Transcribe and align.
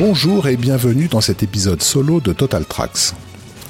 Bonjour 0.00 0.48
et 0.48 0.56
bienvenue 0.56 1.08
dans 1.08 1.20
cet 1.20 1.42
épisode 1.42 1.82
solo 1.82 2.22
de 2.22 2.32
Total 2.32 2.64
Tracks. 2.64 3.12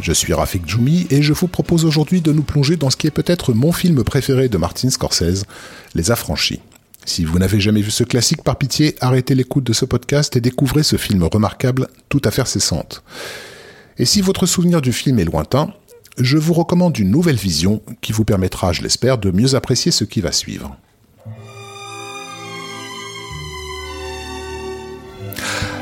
Je 0.01 0.13
suis 0.13 0.33
Rafik 0.33 0.65
Djoumi 0.65 1.09
et 1.11 1.23
je 1.23 1.33
vous 1.33 1.49
propose 1.49 1.85
aujourd'hui 1.85 2.21
de 2.21 2.33
nous 2.33 2.45
plonger 2.45 2.77
dans 2.77 2.89
ce 2.89 2.97
qui 2.97 3.09
est 3.09 3.11
peut-être 3.11 3.53
mon 3.53 3.73
film 3.73 4.05
préféré 4.05 4.49
de 4.49 4.57
Martin 4.57 4.91
Scorsese, 4.91 5.45
Les 5.97 6.13
Affranchis. 6.13 6.61
Si 7.05 7.25
vous 7.25 7.41
n'avez 7.41 7.59
jamais 7.59 7.83
vu 7.83 7.91
ce 7.91 8.05
classique, 8.05 8.45
par 8.45 8.59
pitié, 8.59 8.95
arrêtez 9.01 9.35
l'écoute 9.35 9.65
de 9.65 9.73
ce 9.73 9.85
podcast 9.85 10.37
et 10.37 10.41
découvrez 10.41 10.85
ce 10.85 10.95
film 10.95 11.25
remarquable, 11.25 11.89
tout 12.09 12.23
à 12.25 12.31
fait 12.31 12.47
cessante. 12.47 13.03
Et 13.99 14.05
si 14.05 14.21
votre 14.21 14.47
souvenir 14.47 14.81
du 14.81 14.93
film 14.93 15.19
est 15.19 15.25
lointain, 15.25 15.75
je 16.17 16.39
vous 16.39 16.55
recommande 16.55 16.97
une 16.97 17.11
nouvelle 17.11 17.35
vision 17.35 17.83
qui 18.03 18.13
vous 18.13 18.25
permettra, 18.25 18.73
je 18.73 18.83
l'espère, 18.83 19.19
de 19.19 19.33
mieux 19.33 19.57
apprécier 19.57 19.91
ce 19.91 20.05
qui 20.05 20.21
va 20.21 20.31
suivre. 20.31 20.77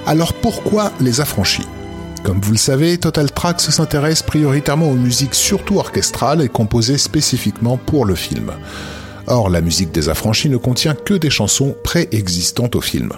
Alors 0.08 0.32
pourquoi 0.32 0.90
les 1.00 1.20
affranchis? 1.20 1.66
Comme 2.24 2.40
vous 2.40 2.52
le 2.52 2.56
savez, 2.56 2.96
Total 2.96 3.30
Tracks 3.30 3.60
s'intéresse 3.60 4.22
prioritairement 4.22 4.88
aux 4.88 4.94
musiques 4.94 5.34
surtout 5.34 5.76
orchestrales 5.76 6.40
et 6.40 6.48
composées 6.48 6.96
spécifiquement 6.96 7.76
pour 7.76 8.06
le 8.06 8.14
film. 8.14 8.52
Or, 9.26 9.50
la 9.50 9.60
musique 9.60 9.92
des 9.92 10.08
affranchis 10.08 10.48
ne 10.48 10.56
contient 10.56 10.94
que 10.94 11.12
des 11.12 11.28
chansons 11.28 11.76
préexistantes 11.84 12.74
au 12.74 12.80
film. 12.80 13.12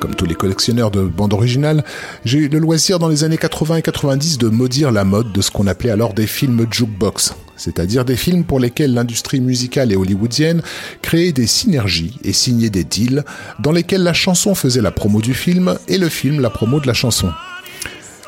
Comme 0.00 0.16
tous 0.16 0.26
les 0.26 0.34
collectionneurs 0.34 0.90
de 0.90 1.02
bandes 1.02 1.32
originales, 1.32 1.84
j'ai 2.24 2.38
eu 2.38 2.48
le 2.48 2.58
loisir 2.58 2.98
dans 2.98 3.08
les 3.08 3.22
années 3.22 3.38
80 3.38 3.76
et 3.76 3.82
90 3.82 4.38
de 4.38 4.48
maudire 4.48 4.90
la 4.90 5.04
mode 5.04 5.30
de 5.30 5.40
ce 5.40 5.52
qu'on 5.52 5.68
appelait 5.68 5.90
alors 5.90 6.12
des 6.12 6.26
films 6.26 6.66
jukebox, 6.68 7.36
c'est-à-dire 7.60 8.06
des 8.06 8.16
films 8.16 8.44
pour 8.44 8.58
lesquels 8.58 8.94
l'industrie 8.94 9.40
musicale 9.40 9.92
et 9.92 9.96
hollywoodienne 9.96 10.62
créait 11.02 11.32
des 11.32 11.46
synergies 11.46 12.18
et 12.24 12.32
signait 12.32 12.70
des 12.70 12.84
deals 12.84 13.22
dans 13.58 13.70
lesquels 13.70 14.02
la 14.02 14.14
chanson 14.14 14.54
faisait 14.54 14.80
la 14.80 14.90
promo 14.90 15.20
du 15.20 15.34
film 15.34 15.76
et 15.86 15.98
le 15.98 16.08
film 16.08 16.40
la 16.40 16.48
promo 16.48 16.80
de 16.80 16.86
la 16.86 16.94
chanson. 16.94 17.30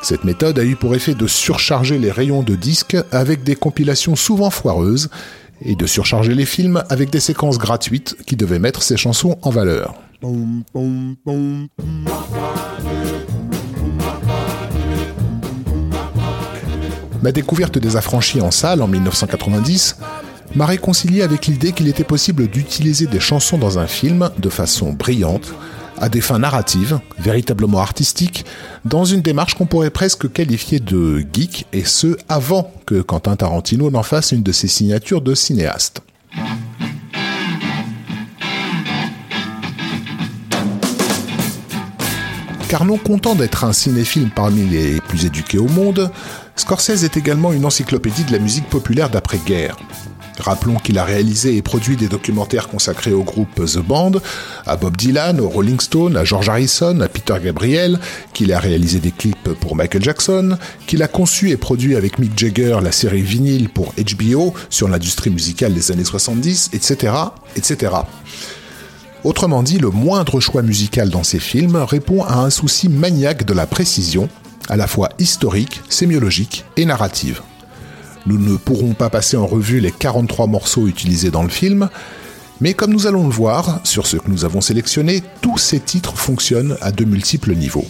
Cette 0.02 0.24
méthode 0.24 0.58
a 0.58 0.64
eu 0.64 0.76
pour 0.76 0.94
effet 0.94 1.14
de 1.14 1.26
surcharger 1.26 1.98
les 1.98 2.10
rayons 2.10 2.42
de 2.42 2.54
disques 2.54 2.98
avec 3.10 3.42
des 3.42 3.56
compilations 3.56 4.16
souvent 4.16 4.50
foireuses 4.50 5.08
et 5.64 5.76
de 5.76 5.86
surcharger 5.86 6.34
les 6.34 6.44
films 6.44 6.82
avec 6.90 7.08
des 7.08 7.20
séquences 7.20 7.56
gratuites 7.56 8.16
qui 8.26 8.36
devaient 8.36 8.58
mettre 8.58 8.82
ces 8.82 8.98
chansons 8.98 9.38
en 9.40 9.50
valeur. 9.50 9.94
Ma 17.22 17.30
découverte 17.30 17.78
des 17.78 17.96
affranchis 17.96 18.40
en 18.40 18.50
salle 18.50 18.82
en 18.82 18.88
1990 18.88 19.96
m'a 20.56 20.66
réconcilié 20.66 21.22
avec 21.22 21.46
l'idée 21.46 21.70
qu'il 21.70 21.86
était 21.86 22.02
possible 22.02 22.48
d'utiliser 22.48 23.06
des 23.06 23.20
chansons 23.20 23.58
dans 23.58 23.78
un 23.78 23.86
film 23.86 24.30
de 24.38 24.48
façon 24.48 24.92
brillante, 24.92 25.54
à 25.98 26.08
des 26.08 26.20
fins 26.20 26.40
narratives, 26.40 26.98
véritablement 27.20 27.78
artistiques, 27.78 28.44
dans 28.84 29.04
une 29.04 29.22
démarche 29.22 29.54
qu'on 29.54 29.66
pourrait 29.66 29.90
presque 29.90 30.32
qualifier 30.32 30.80
de 30.80 31.24
geek, 31.32 31.66
et 31.72 31.84
ce 31.84 32.16
avant 32.28 32.72
que 32.86 33.00
Quentin 33.00 33.36
Tarantino 33.36 33.88
n'en 33.88 34.02
fasse 34.02 34.32
une 34.32 34.42
de 34.42 34.50
ses 34.50 34.68
signatures 34.68 35.20
de 35.20 35.36
cinéaste. 35.36 36.02
Car 42.68 42.84
non 42.84 42.96
content 42.96 43.34
d'être 43.34 43.64
un 43.64 43.74
cinéphile 43.74 44.30
parmi 44.34 44.64
les 44.64 45.00
plus 45.02 45.26
éduqués 45.26 45.58
au 45.58 45.68
monde, 45.68 46.10
Scorsese 46.56 47.04
est 47.04 47.16
également 47.16 47.52
une 47.52 47.64
encyclopédie 47.64 48.24
de 48.24 48.32
la 48.32 48.38
musique 48.38 48.68
populaire 48.68 49.10
d'après-guerre. 49.10 49.76
Rappelons 50.38 50.76
qu'il 50.76 50.98
a 50.98 51.04
réalisé 51.04 51.56
et 51.56 51.62
produit 51.62 51.96
des 51.96 52.08
documentaires 52.08 52.68
consacrés 52.68 53.12
au 53.12 53.22
groupe 53.22 53.64
The 53.64 53.78
Band, 53.78 54.12
à 54.66 54.76
Bob 54.76 54.96
Dylan, 54.96 55.40
au 55.40 55.48
Rolling 55.48 55.78
Stone, 55.78 56.16
à 56.16 56.24
George 56.24 56.48
Harrison, 56.48 57.00
à 57.00 57.08
Peter 57.08 57.34
Gabriel, 57.42 57.98
qu'il 58.32 58.52
a 58.52 58.58
réalisé 58.58 58.98
des 58.98 59.12
clips 59.12 59.52
pour 59.60 59.76
Michael 59.76 60.02
Jackson, 60.02 60.56
qu'il 60.86 61.02
a 61.02 61.08
conçu 61.08 61.50
et 61.50 61.56
produit 61.56 61.96
avec 61.96 62.18
Mick 62.18 62.36
Jagger 62.36 62.78
la 62.82 62.92
série 62.92 63.22
vinyle 63.22 63.68
pour 63.68 63.92
HBO 63.94 64.54
sur 64.70 64.88
l'industrie 64.88 65.30
musicale 65.30 65.74
des 65.74 65.92
années 65.92 66.04
70, 66.04 66.70
etc., 66.72 67.14
etc. 67.56 67.92
Autrement 69.24 69.62
dit, 69.62 69.78
le 69.78 69.90
moindre 69.90 70.40
choix 70.40 70.62
musical 70.62 71.10
dans 71.10 71.22
ses 71.22 71.38
films 71.38 71.76
répond 71.76 72.24
à 72.24 72.38
un 72.38 72.50
souci 72.50 72.88
maniaque 72.88 73.44
de 73.44 73.52
la 73.52 73.66
précision, 73.66 74.28
à 74.68 74.76
la 74.76 74.86
fois 74.86 75.10
historique, 75.18 75.80
sémiologique 75.88 76.64
et 76.76 76.84
narrative. 76.84 77.40
Nous 78.26 78.38
ne 78.38 78.56
pourrons 78.56 78.94
pas 78.94 79.10
passer 79.10 79.36
en 79.36 79.46
revue 79.46 79.80
les 79.80 79.90
43 79.90 80.46
morceaux 80.46 80.86
utilisés 80.86 81.30
dans 81.30 81.42
le 81.42 81.48
film, 81.48 81.88
mais 82.60 82.74
comme 82.74 82.92
nous 82.92 83.06
allons 83.06 83.26
le 83.26 83.32
voir, 83.32 83.80
sur 83.82 84.06
ce 84.06 84.16
que 84.16 84.30
nous 84.30 84.44
avons 84.44 84.60
sélectionné, 84.60 85.22
tous 85.40 85.58
ces 85.58 85.80
titres 85.80 86.16
fonctionnent 86.16 86.76
à 86.80 86.92
de 86.92 87.04
multiples 87.04 87.54
niveaux. 87.54 87.86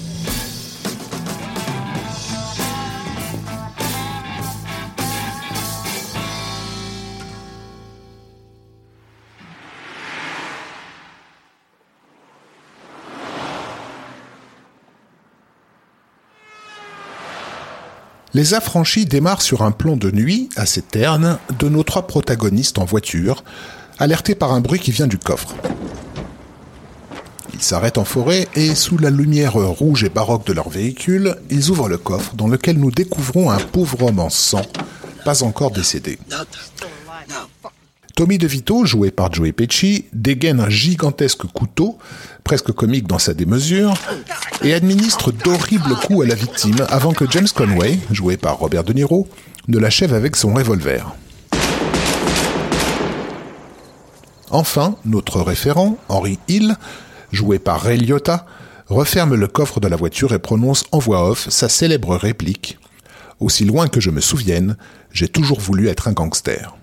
Les 18.35 18.55
affranchis 18.55 19.05
démarrent 19.05 19.43
sur 19.43 19.63
un 19.63 19.73
plan 19.73 19.97
de 19.97 20.11
nuit, 20.11 20.49
assez 20.57 20.81
terne, 20.81 21.39
de 21.59 21.69
nos 21.69 21.83
trois 21.83 22.07
protagonistes 22.07 22.79
en 22.79 22.87
voiture, 22.87 23.45
alertés 23.99 24.35
par 24.35 24.53
un 24.53 24.61
bruit 24.61 24.81
qui 24.81 24.91
vient 24.91 25.07
du 25.07 25.19
coffre. 25.19 25.55
Ils 27.53 27.63
s'arrêtent 27.63 27.99
en 27.99 28.05
forêt 28.05 28.49
et, 28.55 28.75
sous 28.75 28.97
la 28.97 29.11
lumière 29.11 29.55
rouge 29.55 30.05
et 30.05 30.09
baroque 30.09 30.47
de 30.47 30.55
leur 30.55 30.71
véhicule, 30.71 31.37
ils 31.51 31.71
ouvrent 31.71 31.91
le 31.91 31.99
coffre 31.99 32.35
dans 32.35 32.49
lequel 32.49 32.79
nous 32.79 32.91
découvrons 32.91 33.51
un 33.51 33.59
pauvre 33.59 34.03
homme 34.05 34.19
en 34.19 34.31
sang, 34.31 34.63
pas 35.27 35.43
encore 35.43 35.71
décédé. 35.71 36.19
Tommy 38.15 38.39
DeVito, 38.39 38.85
joué 38.85 39.11
par 39.11 39.33
Joey 39.33 39.53
Pesci, 39.53 40.07
dégaine 40.13 40.61
un 40.61 40.69
gigantesque 40.69 41.47
couteau, 41.47 41.99
presque 42.45 42.73
comique 42.73 43.07
dans 43.07 43.19
sa 43.19 43.35
démesure, 43.35 43.95
et 44.63 44.75
administre 44.75 45.33
d'horribles 45.33 45.97
coups 46.07 46.25
à 46.25 46.29
la 46.29 46.35
victime 46.35 46.77
avant 46.89 47.13
que 47.13 47.25
James 47.31 47.49
Conway, 47.55 47.99
joué 48.11 48.37
par 48.37 48.59
Robert 48.59 48.85
De 48.85 48.93
Niro, 48.93 49.29
ne 49.69 49.79
l'achève 49.79 50.15
avec 50.15 50.37
son 50.37 50.55
revolver. 50.55 51.15
Enfin, 54.51 54.97
notre 55.05 55.41
référent, 55.41 55.97
Henry 56.09 56.39
Hill, 56.49 56.77
joué 57.33 57.59
par 57.59 57.81
Ray 57.81 57.99
Liotta, 57.99 58.45
referme 58.89 59.35
le 59.35 59.47
coffre 59.47 59.81
de 59.81 59.89
la 59.89 59.97
voiture 59.97 60.35
et 60.35 60.39
prononce 60.39 60.85
en 60.93 60.99
voix 60.99 61.29
off 61.31 61.49
sa 61.49 61.69
célèbre 61.69 62.17
réplique 62.17 62.79
Aussi 63.41 63.65
loin 63.65 63.89
que 63.89 64.01
je 64.01 64.11
me 64.11 64.21
souvienne, 64.21 64.77
j'ai 65.11 65.27
toujours 65.27 65.59
voulu 65.59 65.89
être 65.89 66.07
un 66.07 66.13
gangster. 66.13 66.77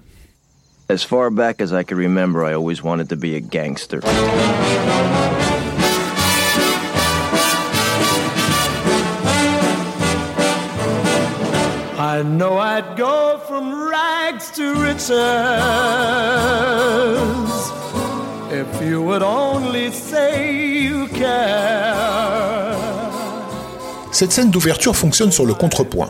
As 0.90 1.04
far 1.04 1.30
back 1.30 1.62
as 1.62 1.72
I 1.72 1.86
can 1.86 1.96
remember, 1.96 2.44
I 2.44 2.54
always 2.54 2.84
wanted 2.84 3.08
to 3.10 3.16
be 3.16 3.36
a 3.36 3.40
gangster. 3.40 4.02
I 12.20 12.24
know 12.24 12.58
I'd 12.58 12.98
go 12.98 13.40
from 13.48 13.88
rags 13.88 14.52
to 14.58 14.74
riches 14.74 15.10
if 18.52 18.82
you 18.82 19.02
would 19.02 19.24
only 19.24 19.90
say 19.90 20.84
you 20.84 21.08
care. 21.08 22.76
Cette 24.12 24.34
scène 24.34 24.52
d'ouverture 24.52 24.98
fonctionne 24.98 25.32
sur 25.32 25.46
le 25.46 25.54
contrepoint 25.54 26.10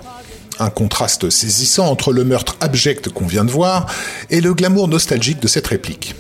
un 0.58 0.72
contraste 0.72 1.30
saisissant 1.30 1.86
entre 1.86 2.12
le 2.12 2.24
meurtre 2.24 2.58
abject 2.60 3.10
qu'on 3.10 3.28
vient 3.28 3.46
de 3.46 3.52
voir 3.52 3.86
et 4.32 4.42
le 4.42 4.56
glamour 4.56 4.88
nostalgique 4.88 5.40
de 5.40 5.48
cette 5.48 5.68
réplique. 5.68 6.16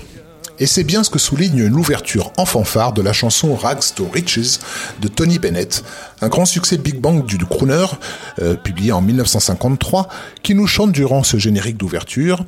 Et 0.59 0.65
c'est 0.65 0.83
bien 0.83 1.03
ce 1.03 1.09
que 1.09 1.19
souligne 1.19 1.65
l'ouverture 1.65 2.33
en 2.38 2.45
fanfare 2.45 2.91
de 2.91 3.01
la 3.01 3.13
chanson 3.13 3.56
Rags 3.56 3.94
to 3.95 4.07
Riches 4.13 4.59
de 5.00 5.07
Tony 5.07 5.39
Bennett, 5.39 5.83
un 6.21 6.27
grand 6.27 6.45
succès 6.45 6.77
Big 6.77 7.00
Bang 7.00 7.25
du 7.25 7.38
crooner, 7.45 7.85
euh, 8.39 8.56
publié 8.56 8.91
en 8.91 9.01
1953, 9.01 10.09
qui 10.44 10.56
nous 10.56 10.67
chante 10.67 10.91
durant 10.91 11.23
ce 11.23 11.38
générique 11.38 11.77
d'ouverture 11.77 12.45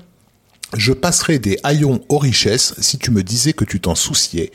Je 0.76 0.92
passerai 0.92 1.40
des 1.40 1.58
haillons 1.64 2.02
aux 2.10 2.18
richesses 2.18 2.74
si 2.80 2.98
tu 2.98 3.12
me 3.12 3.24
disais 3.24 3.54
que 3.54 3.66
tu 3.66 3.80
t'en 3.80 3.96
souciais, 3.96 4.52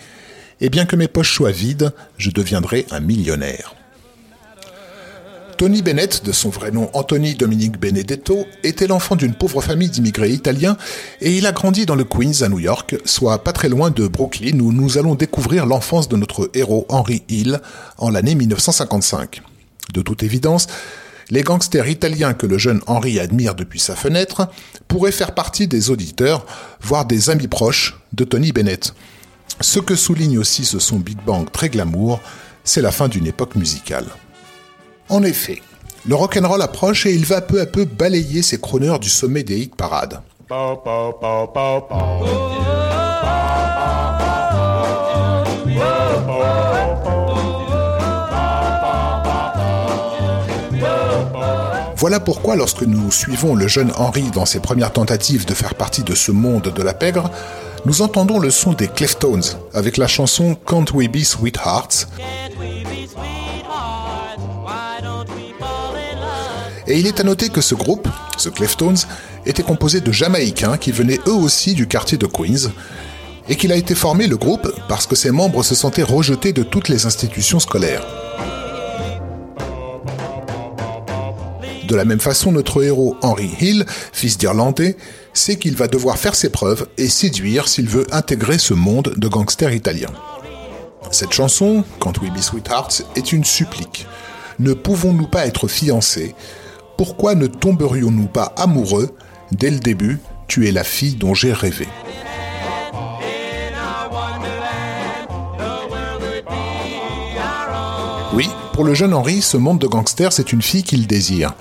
et 0.60 0.68
bien 0.68 0.84
que 0.84 0.96
mes 0.96 1.08
poches 1.08 1.34
soient 1.34 1.50
vides, 1.50 1.92
je 2.18 2.30
deviendrai 2.30 2.86
un 2.90 3.00
millionnaire. 3.00 3.74
Tony 5.56 5.80
Bennett, 5.80 6.22
de 6.22 6.32
son 6.32 6.50
vrai 6.50 6.70
nom 6.70 6.90
Anthony 6.92 7.34
Dominique 7.34 7.80
Benedetto, 7.80 8.46
était 8.62 8.86
l'enfant 8.86 9.16
d'une 9.16 9.32
pauvre 9.32 9.62
famille 9.62 9.88
d'immigrés 9.88 10.30
italiens 10.30 10.76
et 11.22 11.34
il 11.34 11.46
a 11.46 11.52
grandi 11.52 11.86
dans 11.86 11.94
le 11.94 12.04
Queens 12.04 12.42
à 12.42 12.48
New 12.48 12.58
York, 12.58 12.96
soit 13.06 13.42
pas 13.42 13.52
très 13.52 13.70
loin 13.70 13.90
de 13.90 14.06
Brooklyn 14.06 14.60
où 14.60 14.70
nous 14.70 14.98
allons 14.98 15.14
découvrir 15.14 15.64
l'enfance 15.64 16.08
de 16.08 16.16
notre 16.16 16.50
héros 16.52 16.84
Henry 16.90 17.22
Hill 17.30 17.60
en 17.96 18.10
l'année 18.10 18.34
1955. 18.34 19.40
De 19.94 20.02
toute 20.02 20.22
évidence, 20.22 20.66
les 21.30 21.42
gangsters 21.42 21.88
italiens 21.88 22.34
que 22.34 22.46
le 22.46 22.58
jeune 22.58 22.82
Henry 22.86 23.18
admire 23.18 23.54
depuis 23.54 23.80
sa 23.80 23.96
fenêtre 23.96 24.48
pourraient 24.88 25.10
faire 25.10 25.34
partie 25.34 25.68
des 25.68 25.88
auditeurs, 25.88 26.44
voire 26.82 27.06
des 27.06 27.30
amis 27.30 27.48
proches 27.48 27.98
de 28.12 28.24
Tony 28.24 28.52
Bennett. 28.52 28.94
Ce 29.62 29.78
que 29.80 29.96
souligne 29.96 30.38
aussi 30.38 30.66
ce 30.66 30.78
son 30.78 30.98
Big 30.98 31.18
Bang 31.24 31.50
très 31.50 31.70
glamour, 31.70 32.20
c'est 32.62 32.82
la 32.82 32.92
fin 32.92 33.08
d'une 33.08 33.26
époque 33.26 33.54
musicale. 33.54 34.06
En 35.08 35.22
effet, 35.22 35.62
le 36.08 36.14
rock'n'roll 36.16 36.62
approche 36.62 37.06
et 37.06 37.12
il 37.14 37.24
va 37.24 37.40
peu 37.40 37.60
à 37.60 37.66
peu 37.66 37.84
balayer 37.84 38.42
ses 38.42 38.60
chroneurs 38.60 38.98
du 38.98 39.08
sommet 39.08 39.44
des 39.44 39.58
hit 39.58 39.76
parades. 39.76 40.20
Voilà 51.98 52.20
pourquoi 52.20 52.56
lorsque 52.56 52.82
nous 52.82 53.10
suivons 53.10 53.54
le 53.54 53.68
jeune 53.68 53.92
Henry 53.96 54.30
dans 54.32 54.44
ses 54.44 54.60
premières 54.60 54.92
tentatives 54.92 55.46
de 55.46 55.54
faire 55.54 55.74
partie 55.74 56.02
de 56.02 56.14
ce 56.14 56.30
monde 56.32 56.72
de 56.74 56.82
la 56.82 56.94
pègre, 56.94 57.30
nous 57.84 58.02
entendons 58.02 58.38
le 58.38 58.50
son 58.50 58.72
des 58.72 58.88
Cleftones 58.88 59.44
avec 59.72 59.96
la 59.96 60.08
chanson 60.08 60.56
Can't 60.66 60.86
We 60.92 61.08
Be 61.08 61.22
Sweethearts? 61.22 62.08
Et 66.88 66.98
il 66.98 67.06
est 67.06 67.20
à 67.20 67.24
noter 67.24 67.48
que 67.48 67.60
ce 67.60 67.74
groupe, 67.74 68.08
ce 68.36 68.48
Cleftones, 68.48 68.98
était 69.44 69.62
composé 69.62 70.00
de 70.00 70.12
Jamaïcains 70.12 70.76
qui 70.76 70.92
venaient 70.92 71.20
eux 71.26 71.34
aussi 71.34 71.74
du 71.74 71.88
quartier 71.88 72.18
de 72.18 72.26
Queens, 72.26 72.70
et 73.48 73.56
qu'il 73.56 73.72
a 73.72 73.76
été 73.76 73.94
formé 73.94 74.26
le 74.26 74.36
groupe 74.36 74.72
parce 74.88 75.06
que 75.06 75.16
ses 75.16 75.30
membres 75.30 75.62
se 75.62 75.74
sentaient 75.74 76.02
rejetés 76.02 76.52
de 76.52 76.62
toutes 76.62 76.88
les 76.88 77.06
institutions 77.06 77.60
scolaires. 77.60 78.04
De 81.86 81.94
la 81.94 82.04
même 82.04 82.20
façon, 82.20 82.50
notre 82.50 82.82
héros 82.82 83.16
Henry 83.22 83.48
Hill, 83.60 83.84
fils 84.12 84.38
d'Irlandais, 84.38 84.96
sait 85.32 85.56
qu'il 85.56 85.76
va 85.76 85.86
devoir 85.86 86.18
faire 86.18 86.34
ses 86.34 86.50
preuves 86.50 86.88
et 86.98 87.08
séduire 87.08 87.68
s'il 87.68 87.88
veut 87.88 88.06
intégrer 88.10 88.58
ce 88.58 88.74
monde 88.74 89.14
de 89.16 89.28
gangsters 89.28 89.72
italiens. 89.72 90.12
Cette 91.12 91.32
chanson, 91.32 91.84
Can't 92.00 92.14
We 92.20 92.32
Be 92.32 92.40
Sweethearts, 92.40 93.02
est 93.14 93.32
une 93.32 93.44
supplique. 93.44 94.06
Ne 94.58 94.72
pouvons-nous 94.72 95.28
pas 95.28 95.46
être 95.46 95.68
fiancés 95.68 96.34
Pourquoi 96.96 97.34
ne 97.34 97.46
tomberions-nous 97.46 98.26
pas 98.26 98.54
amoureux 98.56 99.14
Dès 99.52 99.70
le 99.70 99.78
début, 99.78 100.18
tu 100.48 100.66
es 100.66 100.72
la 100.72 100.82
fille 100.82 101.14
dont 101.14 101.34
j'ai 101.34 101.52
rêvé. 101.52 101.86
Oui, 108.32 108.48
pour 108.72 108.84
le 108.84 108.94
jeune 108.94 109.12
Henri, 109.14 109.42
ce 109.42 109.56
monde 109.56 109.78
de 109.78 109.86
gangsters, 109.86 110.32
c'est 110.32 110.52
une 110.52 110.62
fille 110.62 110.82
qu'il 110.82 111.06
désire. 111.06 111.54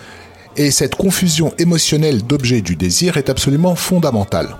Et 0.55 0.71
cette 0.71 0.95
confusion 0.95 1.53
émotionnelle 1.57 2.23
d'objet 2.23 2.61
du 2.61 2.77
désir 2.77 3.17
est 3.17 3.29
absolument 3.29 3.75
fondamentale. 3.75 4.55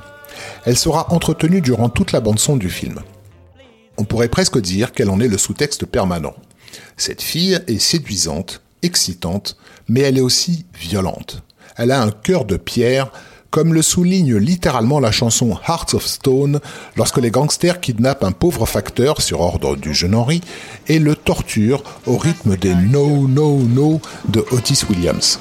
Elle 0.66 0.78
sera 0.78 1.12
entretenue 1.14 1.62
durant 1.62 1.88
toute 1.88 2.12
la 2.12 2.20
bande-son 2.20 2.58
du 2.58 2.70
film. 2.70 3.00
On 3.98 4.04
pourrait 4.04 4.28
presque 4.28 4.60
dire 4.60 4.92
qu'elle 4.92 5.10
en 5.10 5.22
est 5.22 5.30
le 5.30 5.38
sous-texte 5.38 5.86
permanent. 5.86 6.34
Cette 6.98 7.22
fille 7.22 7.60
est 7.68 7.80
séduisante, 7.80 8.62
excitante, 8.86 9.58
mais 9.90 10.02
elle 10.02 10.18
est 10.18 10.22
aussi 10.22 10.66
violente. 10.74 11.44
Elle 11.76 11.92
a 11.92 12.02
un 12.02 12.12
cœur 12.12 12.46
de 12.46 12.58
pierre 12.58 13.12
comme 13.56 13.74
le 13.74 13.82
souligne 13.82 14.36
littéralement 14.36 15.00
la 15.00 15.12
chanson 15.12 15.58
Hearts 15.66 15.94
of 15.94 16.06
Stone 16.06 16.60
lorsque 16.98 17.20
les 17.20 17.32
gangsters 17.32 17.80
kidnappent 17.80 18.26
un 18.26 18.34
pauvre 18.34 18.66
facteur 18.66 19.22
sur 19.22 19.40
ordre 19.40 19.78
du 19.78 19.94
jeune 19.94 20.14
Henry 20.14 20.42
et 20.88 21.00
le 21.00 21.16
torturent 21.16 21.82
au 22.06 22.18
rythme 22.18 22.58
des 22.58 22.76
No 22.76 23.30
No 23.30 23.60
No 23.60 24.02
de 24.28 24.44
Otis 24.52 24.82
Williams. 24.90 25.40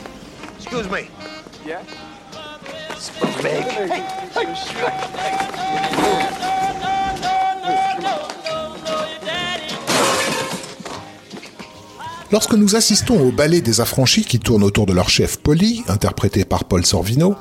Lorsque 12.35 12.55
nous 12.55 12.75
assistons 12.75 13.21
au 13.21 13.31
ballet 13.31 13.61
des 13.61 13.81
affranchis 13.81 14.25
qui 14.25 14.41
tournent 14.41 14.65
autour 14.65 14.87
de 14.87 14.93
leur 14.93 15.09
chef 15.09 15.37
Polly, 15.37 15.85
interprété 15.87 16.45
par 16.45 16.65
Paul 16.65 16.85
Sorvino, 16.85 17.37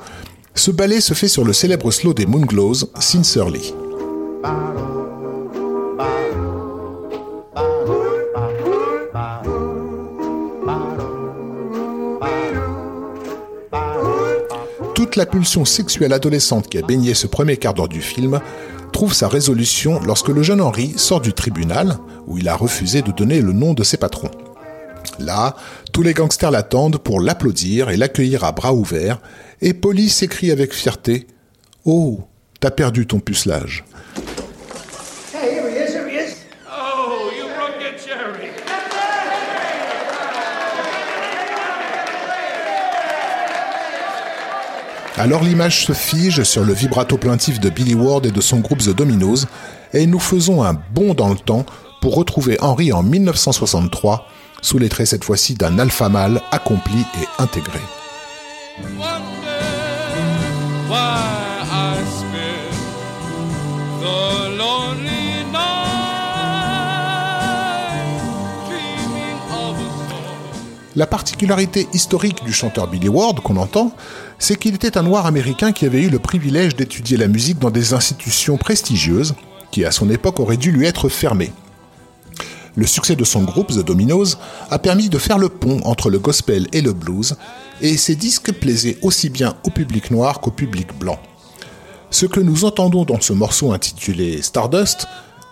ce 0.54 0.70
ballet 0.70 1.00
se 1.00 1.14
fait 1.14 1.26
sur 1.26 1.44
le 1.44 1.52
célèbre 1.52 1.90
slow 1.90 2.14
des 2.14 2.26
Moonglows, 2.26 2.74
Sincerely. 3.00 3.74
Toute 14.94 15.16
la 15.16 15.26
pulsion 15.26 15.64
sexuelle 15.64 16.12
adolescente 16.12 16.68
qui 16.68 16.78
a 16.78 16.82
baigné 16.82 17.14
ce 17.14 17.26
premier 17.26 17.56
quart 17.56 17.74
d'heure 17.74 17.88
du 17.88 18.00
film 18.00 18.40
trouve 18.92 19.12
sa 19.12 19.26
résolution 19.26 19.98
lorsque 20.06 20.28
le 20.28 20.44
jeune 20.44 20.60
Henry 20.60 20.94
sort 20.96 21.20
du 21.20 21.32
tribunal, 21.32 21.98
où 22.28 22.38
il 22.38 22.48
a 22.48 22.54
refusé 22.54 23.02
de 23.02 23.10
donner 23.10 23.40
le 23.40 23.52
nom 23.52 23.74
de 23.74 23.82
ses 23.82 23.96
patrons. 23.96 24.30
Là, 25.18 25.56
tous 25.92 26.02
les 26.02 26.14
gangsters 26.14 26.50
l'attendent 26.50 26.98
pour 26.98 27.20
l'applaudir 27.20 27.90
et 27.90 27.96
l'accueillir 27.96 28.44
à 28.44 28.52
bras 28.52 28.74
ouverts, 28.74 29.20
et 29.60 29.74
Polly 29.74 30.08
s'écrie 30.08 30.50
avec 30.50 30.72
fierté 30.72 31.26
Oh, 31.84 32.20
t'as 32.60 32.70
perdu 32.70 33.06
ton 33.06 33.20
pucelage. 33.20 33.84
Alors 45.16 45.44
l'image 45.44 45.86
se 45.86 45.92
fige 45.92 46.42
sur 46.42 46.64
le 46.64 46.72
vibrato 46.72 47.16
plaintif 47.16 47.60
de 47.60 47.70
Billy 47.70 47.94
Ward 47.94 48.26
et 48.26 48.32
de 48.32 48.40
son 48.40 48.58
groupe 48.58 48.80
The 48.80 48.90
Dominoes, 48.90 49.46
et 49.92 50.06
nous 50.06 50.18
faisons 50.18 50.64
un 50.64 50.74
bond 50.74 51.14
dans 51.14 51.28
le 51.28 51.36
temps 51.38 51.64
pour 52.00 52.16
retrouver 52.16 52.58
Henry 52.60 52.92
en 52.92 53.04
1963 53.04 54.26
sous 54.64 54.78
les 54.78 54.88
traits 54.88 55.08
cette 55.08 55.24
fois-ci 55.24 55.54
d'un 55.54 55.78
alpha 55.78 56.08
mâle 56.08 56.40
accompli 56.50 57.04
et 57.20 57.42
intégré. 57.42 57.80
La 70.96 71.06
particularité 71.06 71.86
historique 71.92 72.42
du 72.44 72.52
chanteur 72.52 72.86
Billy 72.86 73.08
Ward 73.08 73.40
qu'on 73.40 73.56
entend, 73.56 73.94
c'est 74.38 74.56
qu'il 74.56 74.74
était 74.74 74.96
un 74.96 75.02
noir 75.02 75.26
américain 75.26 75.72
qui 75.72 75.84
avait 75.84 76.02
eu 76.02 76.08
le 76.08 76.18
privilège 76.18 76.74
d'étudier 76.74 77.18
la 77.18 77.28
musique 77.28 77.58
dans 77.58 77.70
des 77.70 77.92
institutions 77.92 78.56
prestigieuses, 78.56 79.34
qui 79.70 79.84
à 79.84 79.90
son 79.90 80.08
époque 80.08 80.40
auraient 80.40 80.56
dû 80.56 80.70
lui 80.72 80.86
être 80.86 81.10
fermées. 81.10 81.52
Le 82.76 82.86
succès 82.86 83.14
de 83.14 83.24
son 83.24 83.42
groupe, 83.42 83.68
The 83.68 83.84
Dominoes, 83.84 84.36
a 84.70 84.78
permis 84.78 85.08
de 85.08 85.18
faire 85.18 85.38
le 85.38 85.48
pont 85.48 85.80
entre 85.84 86.10
le 86.10 86.18
gospel 86.18 86.66
et 86.72 86.80
le 86.80 86.92
blues, 86.92 87.36
et 87.80 87.96
ses 87.96 88.16
disques 88.16 88.52
plaisaient 88.52 88.98
aussi 89.02 89.28
bien 89.28 89.56
au 89.64 89.70
public 89.70 90.10
noir 90.10 90.40
qu'au 90.40 90.50
public 90.50 90.88
blanc. 90.98 91.18
Ce 92.10 92.26
que 92.26 92.40
nous 92.40 92.64
entendons 92.64 93.04
dans 93.04 93.20
ce 93.20 93.32
morceau 93.32 93.72
intitulé 93.72 94.42
Stardust, 94.42 95.06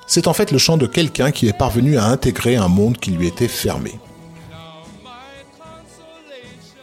c'est 0.06 0.26
en 0.26 0.32
fait 0.32 0.50
le 0.50 0.58
chant 0.58 0.76
de 0.76 0.86
quelqu'un 0.86 1.30
qui 1.30 1.48
est 1.48 1.56
parvenu 1.56 1.96
à 1.96 2.06
intégrer 2.06 2.56
un 2.56 2.68
monde 2.68 2.98
qui 2.98 3.12
lui 3.12 3.26
était 3.26 3.48
fermé. 3.48 3.92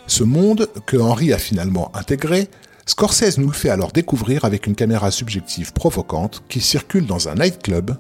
Ce 0.08 0.24
monde 0.24 0.67
que 0.86 0.98
Henry 0.98 1.34
a 1.34 1.38
finalement 1.38 1.91
intégré, 1.93 2.50
Scorsese 2.86 3.38
nous 3.38 3.48
le 3.48 3.53
fait 3.53 3.69
alors 3.69 3.91
découvrir 3.91 4.46
avec 4.46 4.65
une 4.65 4.74
caméra 4.74 5.12
subjective 5.12 5.74
provocante 5.74 6.41
qui 6.50 6.60
circule 6.60 7.05
dans 7.05 7.29
un 7.29 7.36
nightclub 7.36 7.91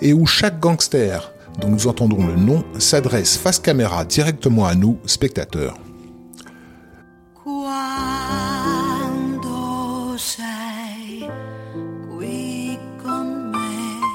et 0.00 0.12
où 0.12 0.26
chaque 0.26 0.58
gangster 0.58 1.32
dont 1.60 1.68
nous 1.68 1.86
entendons 1.86 2.26
le 2.26 2.36
nom 2.36 2.64
s'adresse 2.78 3.36
face 3.36 3.58
caméra 3.58 4.04
directement 4.04 4.66
à 4.66 4.74
nous, 4.74 4.98
spectateurs. 5.06 5.76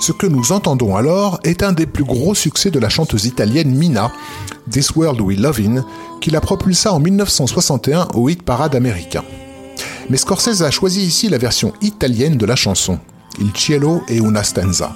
Ce 0.01 0.11
que 0.11 0.25
nous 0.25 0.51
entendons 0.51 0.95
alors 0.95 1.39
est 1.43 1.61
un 1.61 1.73
des 1.73 1.85
plus 1.85 2.03
gros 2.03 2.33
succès 2.33 2.71
de 2.71 2.79
la 2.79 2.89
chanteuse 2.89 3.25
italienne 3.25 3.69
Mina, 3.69 4.11
This 4.69 4.95
World 4.95 5.21
We 5.21 5.37
Love 5.37 5.59
In, 5.61 5.85
qui 6.21 6.31
la 6.31 6.41
propulsa 6.41 6.91
en 6.91 6.99
1961 6.99 8.07
au 8.15 8.27
hit 8.27 8.41
parade 8.41 8.75
américain. 8.75 9.23
Mais 10.09 10.17
Scorsese 10.17 10.63
a 10.63 10.71
choisi 10.71 11.01
ici 11.01 11.29
la 11.29 11.37
version 11.37 11.71
italienne 11.81 12.35
de 12.35 12.45
la 12.45 12.55
chanson, 12.55 12.99
Il 13.39 13.51
cielo 13.53 14.01
e 14.09 14.19
una 14.19 14.43
stanza 14.43 14.91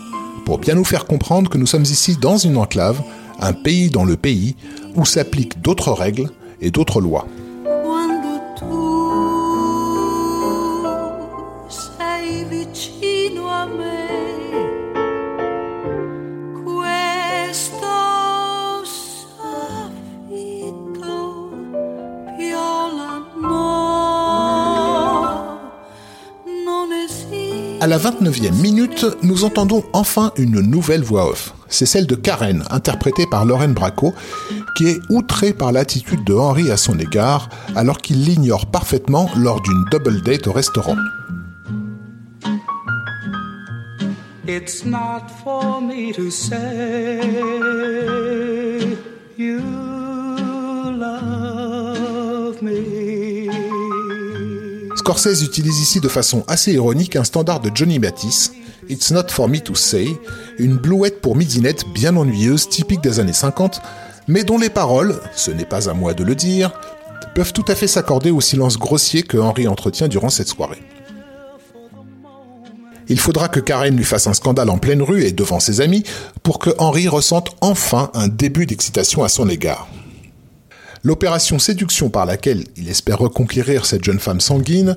pour 0.46 0.60
bien 0.60 0.76
nous 0.76 0.86
faire 0.86 1.06
comprendre 1.06 1.50
que 1.50 1.58
nous 1.58 1.66
sommes 1.66 1.84
ici 1.84 2.16
dans 2.16 2.38
une 2.38 2.58
enclave, 2.58 3.02
un 3.40 3.54
pays 3.54 3.90
dans 3.90 4.06
le 4.06 4.16
pays, 4.16 4.56
où 4.96 5.04
s'appliquent 5.04 5.62
d'autres 5.62 5.92
règles 5.92 6.30
et 6.62 6.72
d'autres 6.72 7.02
lois. 7.02 7.28
À 27.86 27.88
la 27.88 28.00
29e 28.00 28.52
minute, 28.64 29.06
nous 29.22 29.44
entendons 29.44 29.84
enfin 29.94 30.32
une 30.38 30.60
nouvelle 30.60 31.04
voix 31.04 31.30
off. 31.30 31.54
C'est 31.68 31.86
celle 31.86 32.08
de 32.08 32.16
Karen, 32.16 32.64
interprétée 32.72 33.28
par 33.30 33.46
Lauren 33.46 33.68
Bracco, 33.68 34.16
qui 34.76 34.88
est 34.88 35.00
outrée 35.12 35.54
par 35.54 35.72
l'attitude 35.72 36.24
de 36.24 36.34
Henry 36.34 36.72
à 36.72 36.78
son 36.78 36.98
égard, 36.98 37.48
alors 37.76 38.00
qu'il 38.00 38.26
l'ignore 38.26 38.66
parfaitement 38.72 39.30
lors 39.38 39.62
d'une 39.62 39.86
double 39.92 40.24
date 40.24 40.48
au 40.48 40.52
restaurant. 40.52 40.96
Scorsese 55.06 55.44
utilise 55.44 55.80
ici 55.80 56.00
de 56.00 56.08
façon 56.08 56.44
assez 56.48 56.74
ironique 56.74 57.16
un 57.16 57.24
standard 57.24 57.60
de 57.60 57.70
Johnny 57.72 58.00
Mathis, 58.00 58.54
It's 58.90 59.12
Not 59.12 59.28
For 59.30 59.48
Me 59.48 59.60
To 59.60 59.76
Say, 59.76 60.18
une 60.58 60.78
blouette 60.78 61.22
pour 61.22 61.36
midinette 61.36 61.86
bien 61.94 62.18
ennuyeuse 62.18 62.68
typique 62.70 63.02
des 63.02 63.20
années 63.20 63.32
50, 63.32 63.82
mais 64.28 64.44
dont 64.44 64.58
les 64.58 64.72
paroles, 64.72 65.22
ce 65.36 65.52
n'est 65.52 65.68
pas 65.68 65.92
à 65.92 65.94
moi 65.94 66.16
de 66.16 66.24
le 66.24 66.34
dire, 66.34 66.72
peuvent 67.36 67.54
tout 67.54 67.66
à 67.68 67.76
fait 67.76 67.86
s'accorder 67.86 68.32
au 68.32 68.42
silence 68.42 68.80
grossier 68.80 69.22
que 69.22 69.38
Henry 69.38 69.68
entretient 69.68 70.08
durant 70.08 70.30
cette 70.30 70.48
soirée. 70.48 70.82
Il 73.08 73.20
faudra 73.20 73.48
que 73.48 73.60
Karen 73.60 73.96
lui 73.96 74.06
fasse 74.06 74.26
un 74.26 74.34
scandale 74.34 74.72
en 74.72 74.80
pleine 74.80 75.04
rue 75.04 75.24
et 75.24 75.32
devant 75.32 75.60
ses 75.60 75.82
amis 75.82 76.04
pour 76.42 76.58
que 76.58 76.72
Henry 76.80 77.08
ressente 77.08 77.56
enfin 77.62 78.10
un 78.16 78.28
début 78.28 78.66
d'excitation 78.66 79.24
à 79.24 79.30
son 79.30 79.50
égard. 79.50 79.88
L'opération 81.06 81.60
séduction 81.60 82.10
par 82.10 82.26
laquelle 82.26 82.64
il 82.78 82.90
espère 82.90 83.20
reconquérir 83.20 83.86
cette 83.86 84.04
jeune 84.04 84.18
femme 84.20 84.40
sanguine 84.42 84.96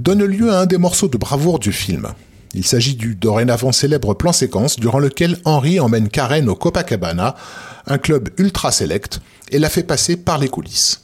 donne 0.00 0.24
lieu 0.24 0.50
à 0.50 0.60
un 0.60 0.66
des 0.66 0.78
morceaux 0.78 1.08
de 1.08 1.18
bravoure 1.18 1.58
du 1.58 1.72
film. 1.72 2.08
Il 2.54 2.64
s'agit 2.64 2.94
du 2.94 3.14
dorénavant 3.14 3.70
célèbre 3.70 4.14
plan 4.14 4.32
séquence 4.32 4.76
durant 4.76 4.98
lequel 4.98 5.36
Henry 5.44 5.78
emmène 5.78 6.08
Karen 6.08 6.48
au 6.48 6.54
Copacabana, 6.54 7.34
un 7.86 7.98
club 7.98 8.30
ultra 8.38 8.72
sélect, 8.72 9.20
et 9.50 9.58
la 9.58 9.68
fait 9.68 9.82
passer 9.82 10.16
par 10.16 10.38
les 10.38 10.48
coulisses. 10.48 11.02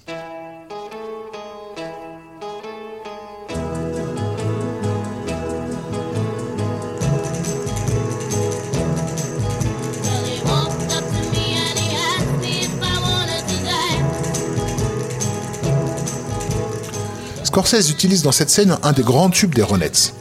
Scorsese 17.58 17.90
utilise 17.90 18.22
dans 18.22 18.30
cette 18.30 18.50
scène 18.50 18.78
un 18.84 18.92
des 18.92 19.02
grands 19.02 19.30
tubes 19.30 19.52
des 19.52 19.64
Ronettes, 19.64 20.14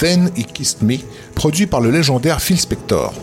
Then 0.00 0.28
He 0.36 0.44
Kissed 0.44 0.82
Me, 0.82 0.96
produit 1.36 1.68
par 1.68 1.80
le 1.80 1.88
légendaire 1.88 2.42
Phil 2.42 2.58
Spector. 2.58 3.14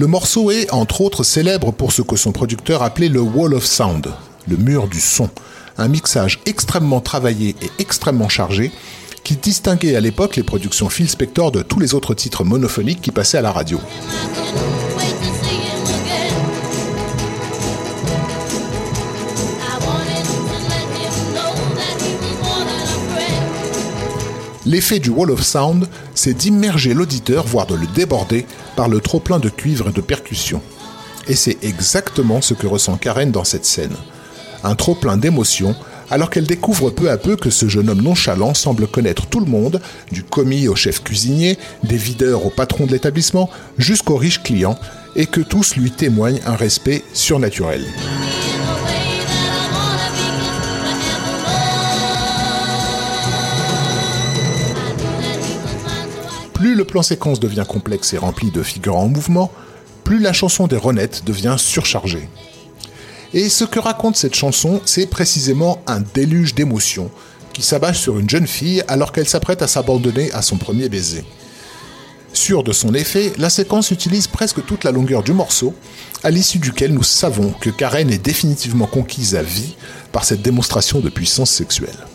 Le 0.00 0.08
morceau 0.08 0.50
est, 0.50 0.68
entre 0.72 1.00
autres, 1.00 1.22
célèbre 1.22 1.70
pour 1.70 1.92
ce 1.92 2.02
que 2.02 2.16
son 2.16 2.32
producteur 2.32 2.82
appelait 2.82 3.08
le 3.08 3.20
Wall 3.20 3.54
of 3.54 3.64
Sound, 3.64 4.08
le 4.48 4.56
mur 4.56 4.88
du 4.88 5.00
son, 5.00 5.30
un 5.76 5.86
mixage 5.86 6.40
extrêmement 6.44 7.00
travaillé 7.00 7.54
et 7.62 7.70
extrêmement 7.78 8.28
chargé 8.28 8.72
qui 9.22 9.36
distinguait 9.36 9.94
à 9.94 10.00
l'époque 10.00 10.34
les 10.34 10.42
productions 10.42 10.88
Phil 10.88 11.08
Spector 11.08 11.52
de 11.52 11.62
tous 11.62 11.78
les 11.78 11.94
autres 11.94 12.14
titres 12.14 12.42
monophoniques 12.42 13.00
qui 13.00 13.12
passaient 13.12 13.38
à 13.38 13.42
la 13.42 13.52
radio. 13.52 13.78
L'effet 24.68 24.98
du 24.98 25.08
Wall 25.08 25.30
of 25.30 25.42
Sound, 25.42 25.86
c'est 26.14 26.34
d'immerger 26.34 26.92
l'auditeur, 26.92 27.46
voire 27.46 27.64
de 27.64 27.74
le 27.74 27.86
déborder, 27.86 28.44
par 28.76 28.90
le 28.90 29.00
trop-plein 29.00 29.38
de 29.38 29.48
cuivre 29.48 29.88
et 29.88 29.92
de 29.92 30.02
percussions. 30.02 30.60
Et 31.26 31.34
c'est 31.34 31.56
exactement 31.62 32.42
ce 32.42 32.52
que 32.52 32.66
ressent 32.66 32.98
Karen 32.98 33.30
dans 33.30 33.44
cette 33.44 33.64
scène. 33.64 33.96
Un 34.62 34.74
trop-plein 34.74 35.16
d'émotions, 35.16 35.74
alors 36.10 36.28
qu'elle 36.28 36.46
découvre 36.46 36.90
peu 36.90 37.08
à 37.08 37.16
peu 37.16 37.34
que 37.36 37.48
ce 37.48 37.66
jeune 37.66 37.88
homme 37.88 38.02
nonchalant 38.02 38.52
semble 38.52 38.86
connaître 38.86 39.26
tout 39.28 39.40
le 39.40 39.46
monde, 39.46 39.80
du 40.12 40.22
commis 40.22 40.68
au 40.68 40.76
chef 40.76 41.02
cuisinier, 41.02 41.56
des 41.82 41.96
videurs 41.96 42.44
au 42.44 42.50
patron 42.50 42.84
de 42.84 42.92
l'établissement, 42.92 43.48
jusqu'aux 43.78 44.16
riches 44.16 44.42
clients, 44.42 44.78
et 45.16 45.24
que 45.24 45.40
tous 45.40 45.76
lui 45.76 45.92
témoignent 45.92 46.42
un 46.44 46.56
respect 46.56 47.04
surnaturel. 47.14 47.86
Plus 56.58 56.74
le 56.74 56.84
plan 56.84 57.02
séquence 57.04 57.38
devient 57.38 57.64
complexe 57.68 58.14
et 58.14 58.18
rempli 58.18 58.50
de 58.50 58.64
figurants 58.64 59.04
en 59.04 59.08
mouvement, 59.08 59.52
plus 60.02 60.18
la 60.18 60.32
chanson 60.32 60.66
des 60.66 60.76
Ronettes 60.76 61.22
devient 61.24 61.54
surchargée. 61.56 62.28
Et 63.32 63.48
ce 63.48 63.62
que 63.62 63.78
raconte 63.78 64.16
cette 64.16 64.34
chanson, 64.34 64.80
c'est 64.84 65.06
précisément 65.06 65.80
un 65.86 66.00
déluge 66.00 66.56
d'émotions 66.56 67.12
qui 67.52 67.62
s'abat 67.62 67.94
sur 67.94 68.18
une 68.18 68.28
jeune 68.28 68.48
fille 68.48 68.82
alors 68.88 69.12
qu'elle 69.12 69.28
s'apprête 69.28 69.62
à 69.62 69.68
s'abandonner 69.68 70.32
à 70.32 70.42
son 70.42 70.56
premier 70.56 70.88
baiser. 70.88 71.24
Sûr 72.32 72.64
de 72.64 72.72
son 72.72 72.92
effet, 72.92 73.32
la 73.38 73.50
séquence 73.50 73.92
utilise 73.92 74.26
presque 74.26 74.66
toute 74.66 74.82
la 74.82 74.90
longueur 74.90 75.22
du 75.22 75.34
morceau, 75.34 75.76
à 76.24 76.30
l'issue 76.32 76.58
duquel 76.58 76.92
nous 76.92 77.04
savons 77.04 77.52
que 77.60 77.70
Karen 77.70 78.10
est 78.10 78.18
définitivement 78.18 78.86
conquise 78.88 79.36
à 79.36 79.44
vie 79.44 79.76
par 80.10 80.24
cette 80.24 80.42
démonstration 80.42 80.98
de 80.98 81.08
puissance 81.08 81.52
sexuelle. 81.52 82.07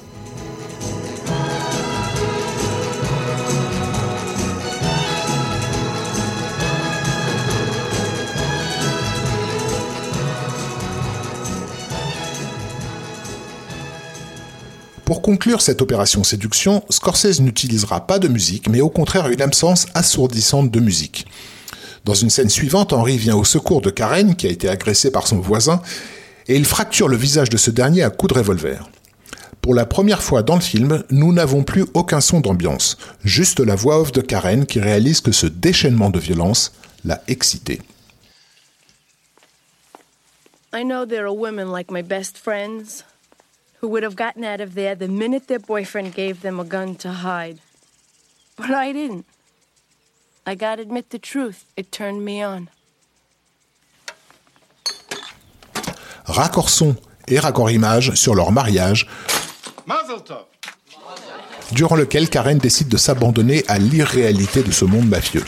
Conclure 15.23 15.61
cette 15.61 15.81
opération 15.81 16.23
séduction, 16.23 16.83
Scorsese 16.89 17.39
n'utilisera 17.39 18.05
pas 18.05 18.19
de 18.19 18.27
musique, 18.27 18.69
mais 18.69 18.81
au 18.81 18.89
contraire 18.89 19.29
une 19.29 19.41
absence 19.41 19.87
assourdissante 19.95 20.69
de 20.69 20.79
musique. 20.81 21.25
Dans 22.03 22.13
une 22.13 22.29
scène 22.29 22.49
suivante, 22.49 22.91
Henry 22.91 23.17
vient 23.17 23.37
au 23.37 23.45
secours 23.45 23.81
de 23.81 23.89
Karen, 23.89 24.35
qui 24.35 24.45
a 24.45 24.51
été 24.51 24.67
agressée 24.67 25.11
par 25.11 25.25
son 25.25 25.39
voisin, 25.39 25.81
et 26.49 26.57
il 26.57 26.65
fracture 26.65 27.07
le 27.07 27.15
visage 27.15 27.49
de 27.49 27.55
ce 27.55 27.71
dernier 27.71 28.03
à 28.03 28.09
coups 28.09 28.33
de 28.33 28.39
revolver. 28.39 28.89
Pour 29.61 29.73
la 29.73 29.85
première 29.85 30.21
fois 30.21 30.43
dans 30.43 30.55
le 30.55 30.61
film, 30.61 31.05
nous 31.09 31.31
n'avons 31.31 31.63
plus 31.63 31.85
aucun 31.93 32.19
son 32.19 32.41
d'ambiance, 32.41 32.97
juste 33.23 33.61
la 33.61 33.75
voix 33.75 34.01
off 34.01 34.11
de 34.11 34.19
Karen 34.19 34.65
qui 34.65 34.81
réalise 34.81 35.21
que 35.21 35.31
ce 35.31 35.47
déchaînement 35.47 36.09
de 36.09 36.19
violence 36.19 36.73
l'a 37.05 37.23
excité. 37.29 37.81
I 40.75 40.83
know 40.83 41.05
there 41.05 41.25
are 41.25 41.37
women 41.37 41.71
like 41.71 41.89
my 41.89 42.01
best 42.01 42.37
friends 42.37 43.05
who 43.83 43.89
would 43.89 44.03
have 44.03 44.15
gotten 44.15 44.45
out 44.45 44.61
of 44.61 44.75
there 44.75 44.95
the 44.95 45.09
minute 45.09 45.49
their 45.49 45.59
boyfriend 45.59 46.15
gave 46.15 46.39
them 46.39 46.57
a 46.57 46.63
gun 46.63 46.95
to 46.95 47.09
hide. 47.09 47.59
But 48.55 48.71
I 48.71 48.93
didn't. 48.93 49.25
I 50.45 50.55
gotta 50.55 50.81
admit 50.81 51.09
the 51.09 51.19
truth, 51.19 51.65
it 51.75 51.91
turned 51.91 52.23
me 52.23 52.41
on. 52.41 52.69
Raccord 56.25 56.69
son 56.69 56.95
et 57.27 57.39
raccord 57.39 57.71
image 57.71 58.15
sur 58.15 58.35
leur 58.35 58.53
mariage, 58.53 59.05
durant 61.73 61.97
lequel 61.97 62.29
Karen 62.29 62.57
décide 62.59 62.87
de 62.87 62.95
s'abandonner 62.95 63.65
à 63.67 63.79
l'irréalité 63.79 64.63
de 64.63 64.71
ce 64.71 64.85
monde 64.85 65.09
mafieux. 65.09 65.43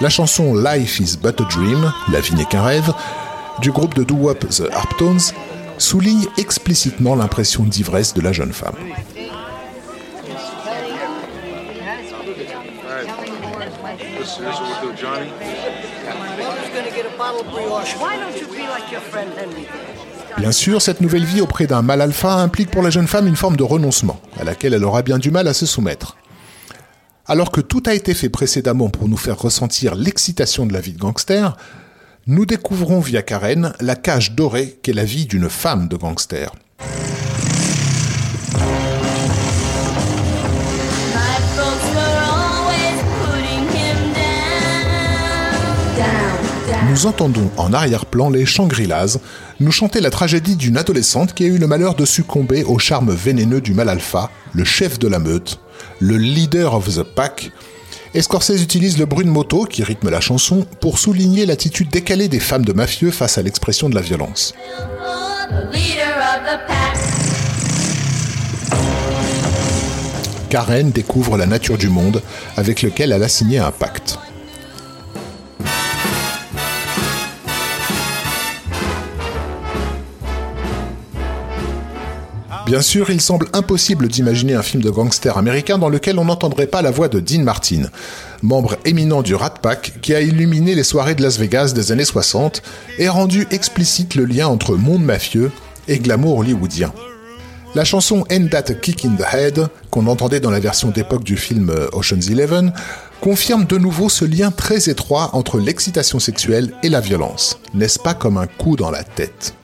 La 0.00 0.10
chanson 0.10 0.54
Life 0.54 1.00
is 1.00 1.16
but 1.16 1.40
a 1.40 1.44
Dream, 1.44 1.90
La 2.12 2.20
vie 2.20 2.34
n'est 2.34 2.44
qu'un 2.44 2.62
rêve, 2.62 2.92
du 3.60 3.72
groupe 3.72 3.94
de 3.94 4.04
doo-wop 4.04 4.46
The 4.50 4.64
Harptones, 4.70 5.32
souligne 5.78 6.26
explicitement 6.36 7.14
l'impression 7.14 7.62
d'ivresse 7.64 8.12
de 8.12 8.20
la 8.20 8.32
jeune 8.32 8.52
femme. 8.52 8.74
Bien 20.36 20.52
sûr, 20.52 20.82
cette 20.82 21.00
nouvelle 21.00 21.24
vie 21.24 21.40
auprès 21.40 21.66
d'un 21.66 21.80
mal 21.80 22.02
alpha 22.02 22.34
implique 22.34 22.70
pour 22.70 22.82
la 22.82 22.90
jeune 22.90 23.06
femme 23.06 23.26
une 23.26 23.36
forme 23.36 23.56
de 23.56 23.62
renoncement, 23.62 24.20
à 24.38 24.44
laquelle 24.44 24.74
elle 24.74 24.84
aura 24.84 25.00
bien 25.00 25.18
du 25.18 25.30
mal 25.30 25.48
à 25.48 25.54
se 25.54 25.64
soumettre. 25.64 26.16
Alors 27.28 27.50
que 27.50 27.60
tout 27.60 27.82
a 27.86 27.94
été 27.94 28.14
fait 28.14 28.28
précédemment 28.28 28.88
pour 28.88 29.08
nous 29.08 29.16
faire 29.16 29.38
ressentir 29.38 29.96
l'excitation 29.96 30.64
de 30.64 30.72
la 30.72 30.80
vie 30.80 30.92
de 30.92 30.98
gangster, 30.98 31.56
nous 32.28 32.46
découvrons 32.46 33.00
via 33.00 33.22
Karen 33.22 33.72
la 33.80 33.96
cage 33.96 34.32
dorée 34.32 34.78
qu'est 34.82 34.92
la 34.92 35.04
vie 35.04 35.26
d'une 35.26 35.48
femme 35.48 35.88
de 35.88 35.96
gangster. 35.96 36.52
nous 46.96 47.04
entendons 47.04 47.50
en 47.58 47.74
arrière-plan 47.74 48.30
les 48.30 48.46
Shangri-Las 48.46 49.18
nous 49.60 49.70
chanter 49.70 50.00
la 50.00 50.08
tragédie 50.08 50.56
d'une 50.56 50.78
adolescente 50.78 51.34
qui 51.34 51.44
a 51.44 51.46
eu 51.46 51.58
le 51.58 51.66
malheur 51.66 51.94
de 51.94 52.06
succomber 52.06 52.64
au 52.64 52.78
charme 52.78 53.12
vénéneux 53.12 53.60
du 53.60 53.74
mal 53.74 53.90
alpha, 53.90 54.30
le 54.54 54.64
chef 54.64 54.98
de 54.98 55.06
la 55.06 55.18
meute, 55.18 55.60
le 56.00 56.16
leader 56.16 56.74
of 56.74 56.94
the 56.94 57.02
pack. 57.02 57.50
Et 58.14 58.22
Scorsese 58.22 58.62
utilise 58.62 58.98
le 58.98 59.06
bruit 59.06 59.24
de 59.24 59.30
moto, 59.30 59.64
qui 59.64 59.82
rythme 59.82 60.08
la 60.10 60.20
chanson, 60.20 60.66
pour 60.80 60.98
souligner 60.98 61.44
l'attitude 61.46 61.90
décalée 61.90 62.28
des 62.28 62.40
femmes 62.40 62.64
de 62.64 62.72
mafieux 62.72 63.10
face 63.10 63.38
à 63.38 63.42
l'expression 63.42 63.88
de 63.88 63.94
la 63.94 64.00
violence. 64.00 64.54
Karen 70.48 70.90
découvre 70.90 71.36
la 71.36 71.46
nature 71.46 71.76
du 71.76 71.88
monde 71.88 72.22
avec 72.56 72.82
lequel 72.82 73.12
elle 73.12 73.22
a 73.22 73.28
signé 73.28 73.58
un 73.58 73.72
pacte. 73.72 74.18
Bien 82.66 82.82
sûr, 82.82 83.10
il 83.10 83.20
semble 83.20 83.46
impossible 83.52 84.08
d'imaginer 84.08 84.54
un 84.54 84.62
film 84.62 84.82
de 84.82 84.90
gangster 84.90 85.38
américain 85.38 85.78
dans 85.78 85.88
lequel 85.88 86.18
on 86.18 86.24
n'entendrait 86.24 86.66
pas 86.66 86.82
la 86.82 86.90
voix 86.90 87.06
de 87.06 87.20
Dean 87.20 87.44
Martin, 87.44 87.84
membre 88.42 88.76
éminent 88.84 89.22
du 89.22 89.36
Rat 89.36 89.54
Pack 89.62 90.00
qui 90.02 90.12
a 90.16 90.20
illuminé 90.20 90.74
les 90.74 90.82
soirées 90.82 91.14
de 91.14 91.22
Las 91.22 91.38
Vegas 91.38 91.74
des 91.74 91.92
années 91.92 92.04
60 92.04 92.62
et 92.98 93.08
rendu 93.08 93.46
explicite 93.52 94.16
le 94.16 94.24
lien 94.24 94.48
entre 94.48 94.74
monde 94.74 95.04
mafieux 95.04 95.52
et 95.86 96.00
glamour 96.00 96.38
hollywoodien. 96.38 96.92
La 97.76 97.84
chanson 97.84 98.24
End 98.32 98.48
That 98.50 98.74
Kick 98.82 99.04
in 99.04 99.14
the 99.14 99.32
Head, 99.32 99.68
qu'on 99.90 100.08
entendait 100.08 100.40
dans 100.40 100.50
la 100.50 100.58
version 100.58 100.88
d'époque 100.88 101.22
du 101.22 101.36
film 101.36 101.70
euh, 101.70 101.86
Ocean's 101.92 102.30
Eleven, 102.30 102.72
confirme 103.20 103.66
de 103.66 103.78
nouveau 103.78 104.08
ce 104.08 104.24
lien 104.24 104.50
très 104.50 104.88
étroit 104.88 105.30
entre 105.34 105.60
l'excitation 105.60 106.18
sexuelle 106.18 106.72
et 106.82 106.88
la 106.88 107.00
violence, 107.00 107.60
n'est-ce 107.74 108.00
pas 108.00 108.14
comme 108.14 108.38
un 108.38 108.48
coup 108.48 108.74
dans 108.74 108.90
la 108.90 109.04
tête? 109.04 109.54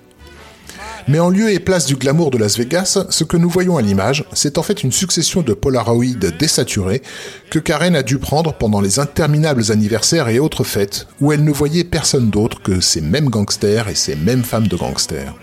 Mais 1.09 1.19
en 1.19 1.31
lieu 1.31 1.51
et 1.51 1.59
place 1.59 1.87
du 1.87 1.97
glamour 1.97 2.31
de 2.31 2.39
Las 2.39 2.57
Vegas, 2.59 3.05
ce 3.09 3.25
que 3.25 3.37
nous 3.37 3.49
voyons 3.49 3.77
à 3.77 3.83
l'image, 3.83 4.25
c'est 4.33 4.59
en 4.59 4.63
fait 4.63 4.83
une 4.83 4.93
succession 4.93 5.43
de 5.43 5.55
Polaroids 5.55 6.15
désaturés 6.39 7.03
que 7.51 7.59
Karen 7.59 7.97
a 7.97 8.03
dû 8.03 8.19
prendre 8.19 8.55
pendant 8.55 8.81
les 8.81 8.99
interminables 8.99 9.71
anniversaires 9.71 10.29
et 10.29 10.39
autres 10.39 10.65
fêtes 10.65 11.07
où 11.21 11.33
elle 11.33 11.45
ne 11.45 11.53
voyait 11.53 11.85
personne 11.85 12.31
d'autre 12.31 12.63
que 12.63 12.81
ces 12.81 13.01
mêmes 13.01 13.29
gangsters 13.29 13.89
et 13.89 13.95
ces 13.95 14.17
mêmes 14.17 14.45
femmes 14.45 14.69
de 14.69 14.77
gangsters. 14.77 15.35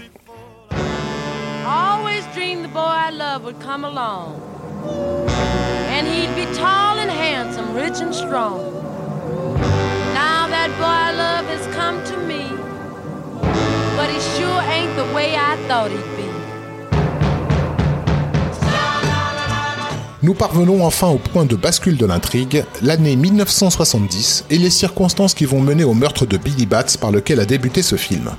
Nous 20.22 20.34
parvenons 20.34 20.86
enfin 20.86 21.08
au 21.08 21.18
point 21.18 21.46
de 21.46 21.56
bascule 21.56 21.98
de 21.98 22.06
l'intrigue, 22.06 22.64
l'année 22.82 23.16
1970 23.16 24.46
et 24.50 24.58
les 24.58 24.70
circonstances 24.70 25.34
qui 25.34 25.46
vont 25.46 25.62
mener 25.62 25.84
au 25.84 25.94
meurtre 25.94 26.26
de 26.26 26.38
Billy 26.38 26.66
Bats 26.66 26.84
par 27.00 27.12
lequel 27.12 27.40
a 27.40 27.46
débuté 27.46 27.82
ce 27.82 27.96
film. 27.96 28.30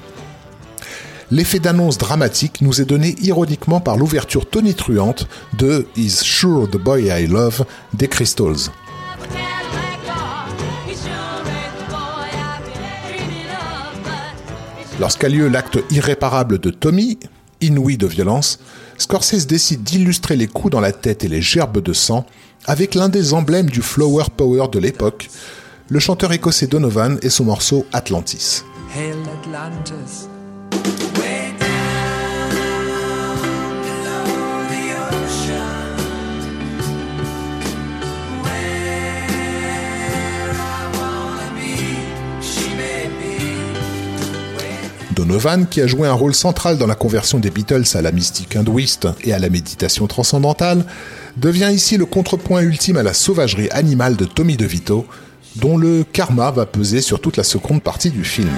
L'effet 1.32 1.60
d'annonce 1.60 1.96
dramatique 1.96 2.60
nous 2.60 2.80
est 2.80 2.84
donné 2.84 3.14
ironiquement 3.22 3.80
par 3.80 3.96
l'ouverture 3.96 4.48
tonitruante 4.48 5.28
de 5.56 5.86
Is 5.96 6.10
Sure 6.10 6.68
the 6.68 6.76
Boy 6.76 7.04
I 7.04 7.26
Love 7.26 7.64
des 7.94 8.08
Crystals. 8.08 8.70
Lorsqu'a 15.00 15.30
lieu 15.30 15.48
l'acte 15.48 15.78
irréparable 15.90 16.58
de 16.58 16.68
Tommy, 16.68 17.18
inouï 17.62 17.96
de 17.96 18.06
violence, 18.06 18.60
Scorsese 18.98 19.46
décide 19.46 19.82
d'illustrer 19.82 20.36
les 20.36 20.46
coups 20.46 20.72
dans 20.72 20.80
la 20.80 20.92
tête 20.92 21.24
et 21.24 21.28
les 21.28 21.40
gerbes 21.40 21.80
de 21.80 21.94
sang 21.94 22.26
avec 22.66 22.94
l'un 22.94 23.08
des 23.08 23.32
emblèmes 23.32 23.70
du 23.70 23.80
flower 23.80 24.24
power 24.36 24.66
de 24.70 24.78
l'époque, 24.78 25.30
le 25.88 26.00
chanteur 26.00 26.34
écossais 26.34 26.66
Donovan 26.66 27.18
et 27.22 27.30
son 27.30 27.44
morceau 27.44 27.86
Atlantis. 27.94 28.62
Donovan, 45.20 45.66
qui 45.66 45.82
a 45.82 45.86
joué 45.86 46.08
un 46.08 46.14
rôle 46.14 46.34
central 46.34 46.78
dans 46.78 46.86
la 46.86 46.94
conversion 46.94 47.38
des 47.38 47.50
Beatles 47.50 47.84
à 47.92 48.00
la 48.00 48.10
mystique 48.10 48.56
hindouiste 48.56 49.06
et 49.22 49.34
à 49.34 49.38
la 49.38 49.50
méditation 49.50 50.06
transcendantale, 50.06 50.86
devient 51.36 51.70
ici 51.70 51.98
le 51.98 52.06
contrepoint 52.06 52.62
ultime 52.62 52.96
à 52.96 53.02
la 53.02 53.12
sauvagerie 53.12 53.68
animale 53.70 54.16
de 54.16 54.24
Tommy 54.24 54.56
DeVito, 54.56 55.04
dont 55.56 55.76
le 55.76 56.04
karma 56.10 56.50
va 56.50 56.64
peser 56.64 57.02
sur 57.02 57.20
toute 57.20 57.36
la 57.36 57.44
seconde 57.44 57.82
partie 57.82 58.08
du 58.08 58.24
film. 58.24 58.48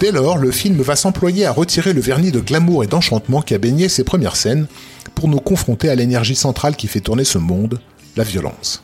Dès 0.00 0.10
lors, 0.10 0.36
le 0.36 0.50
film 0.50 0.82
va 0.82 0.96
s'employer 0.96 1.46
à 1.46 1.52
retirer 1.52 1.92
le 1.92 2.00
vernis 2.00 2.32
de 2.32 2.40
glamour 2.40 2.82
et 2.82 2.88
d'enchantement 2.88 3.40
qui 3.40 3.54
a 3.54 3.58
baigné 3.58 3.88
ses 3.88 4.02
premières 4.02 4.34
scènes 4.34 4.66
pour 5.14 5.28
nous 5.28 5.38
confronter 5.38 5.90
à 5.90 5.94
l'énergie 5.94 6.34
centrale 6.34 6.74
qui 6.74 6.88
fait 6.88 7.00
tourner 7.00 7.24
ce 7.24 7.38
monde, 7.38 7.78
la 8.18 8.24
violence. 8.24 8.82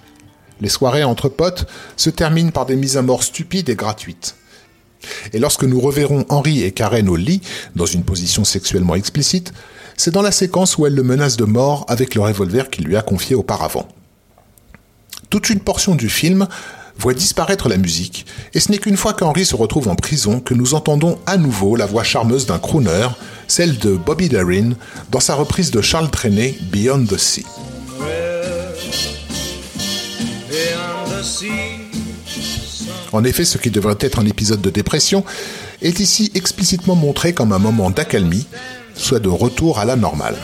Les 0.61 0.69
soirées 0.71 1.05
entre 1.05 1.29
potes 1.29 1.67
se 1.97 2.09
terminent 2.09 2.53
par 2.53 2.65
des 2.65 2.77
mises 2.77 2.97
à 2.97 3.03
mort 3.03 3.23
stupides 3.23 3.69
et 3.69 3.75
gratuites. 3.75 4.37
Et 5.35 5.39
lorsque 5.39 5.65
nous 5.65 5.81
reverrons 5.81 6.25
Henri 6.31 6.63
et 6.63 6.73
Karen 6.73 7.09
au 7.11 7.17
lit, 7.17 7.43
dans 7.77 7.85
une 7.85 8.05
position 8.05 8.45
sexuellement 8.45 8.95
explicite, 8.95 9.53
c'est 9.97 10.13
dans 10.13 10.23
la 10.23 10.33
séquence 10.33 10.79
où 10.79 10.87
elle 10.87 10.95
le 10.95 11.03
menace 11.03 11.37
de 11.37 11.45
mort 11.45 11.85
avec 11.89 12.15
le 12.15 12.23
revolver 12.23 12.71
qu'il 12.71 12.87
lui 12.87 12.97
a 12.97 13.03
confié 13.03 13.35
auparavant. 13.37 13.87
Toute 15.29 15.51
une 15.51 15.61
portion 15.61 15.95
du 15.95 16.09
film 16.09 16.47
voit 16.97 17.13
disparaître 17.15 17.69
la 17.69 17.77
musique, 17.77 18.25
et 18.55 18.61
ce 18.61 18.71
n'est 18.71 18.79
qu'une 18.79 18.97
fois 18.97 19.15
qu'Henri 19.15 19.45
se 19.45 19.57
retrouve 19.57 19.89
en 19.89 19.97
prison 19.97 20.39
que 20.41 20.55
nous 20.55 20.75
entendons 20.75 21.19
à 21.27 21.37
nouveau 21.37 21.75
la 21.75 21.87
voix 21.87 22.05
charmeuse 22.05 22.47
d'un 22.47 22.61
crooner, 22.61 23.09
celle 23.49 23.79
de 23.79 23.97
Bobby 23.97 24.29
Darin, 24.29 24.71
dans 25.11 25.21
sa 25.21 25.35
reprise 25.35 25.73
de 25.73 25.83
Charles 25.83 26.11
Trenet, 26.11 26.55
Beyond 26.71 27.07
the 27.07 27.19
Sea. 27.19 27.45
En 33.15 33.23
effet, 33.23 33.45
ce 33.45 33.59
qui 33.59 33.71
devrait 33.71 33.97
être 34.01 34.19
un 34.19 34.27
épisode 34.27 34.61
de 34.61 34.71
dépression 34.71 35.25
est 35.83 36.01
ici 36.01 36.33
explicitement 36.35 36.97
montré 36.97 37.33
comme 37.33 37.53
un 37.53 37.61
moment 37.61 37.91
d'accalmie, 37.91 38.45
soit 38.97 39.21
de 39.21 39.29
retour 39.29 39.79
à 39.79 39.85
la 39.85 39.95
normale. 39.95 40.35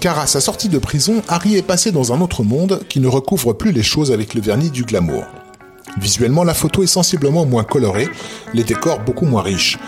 Car 0.00 0.18
à 0.18 0.26
sa 0.26 0.42
sortie 0.42 0.68
de 0.68 0.76
prison, 0.76 1.22
Harry 1.28 1.56
est 1.56 1.62
passé 1.62 1.90
dans 1.90 2.12
un 2.12 2.20
autre 2.20 2.42
monde 2.42 2.82
qui 2.90 3.00
ne 3.00 3.08
recouvre 3.08 3.54
plus 3.54 3.72
les 3.72 3.82
choses 3.82 4.12
avec 4.12 4.34
le 4.34 4.42
vernis 4.42 4.68
du 4.68 4.84
glamour. 4.84 5.24
Visuellement, 5.98 6.44
la 6.44 6.52
photo 6.52 6.82
est 6.82 6.86
sensiblement 6.86 7.46
moins 7.46 7.64
colorée, 7.64 8.10
les 8.52 8.64
décors 8.64 9.00
beaucoup 9.00 9.24
moins 9.24 9.40
riches. 9.40 9.78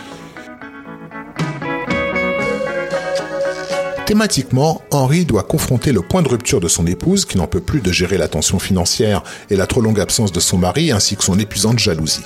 Thématiquement, 4.06 4.82
Henri 4.92 5.24
doit 5.24 5.42
confronter 5.42 5.90
le 5.90 6.00
point 6.00 6.22
de 6.22 6.28
rupture 6.28 6.60
de 6.60 6.68
son 6.68 6.86
épouse 6.86 7.24
qui 7.24 7.38
n'en 7.38 7.48
peut 7.48 7.60
plus 7.60 7.80
de 7.80 7.90
gérer 7.90 8.18
la 8.18 8.28
tension 8.28 8.60
financière 8.60 9.24
et 9.50 9.56
la 9.56 9.66
trop 9.66 9.80
longue 9.80 9.98
absence 9.98 10.30
de 10.30 10.38
son 10.38 10.58
mari 10.58 10.92
ainsi 10.92 11.16
que 11.16 11.24
son 11.24 11.40
épuisante 11.40 11.80
jalousie. 11.80 12.22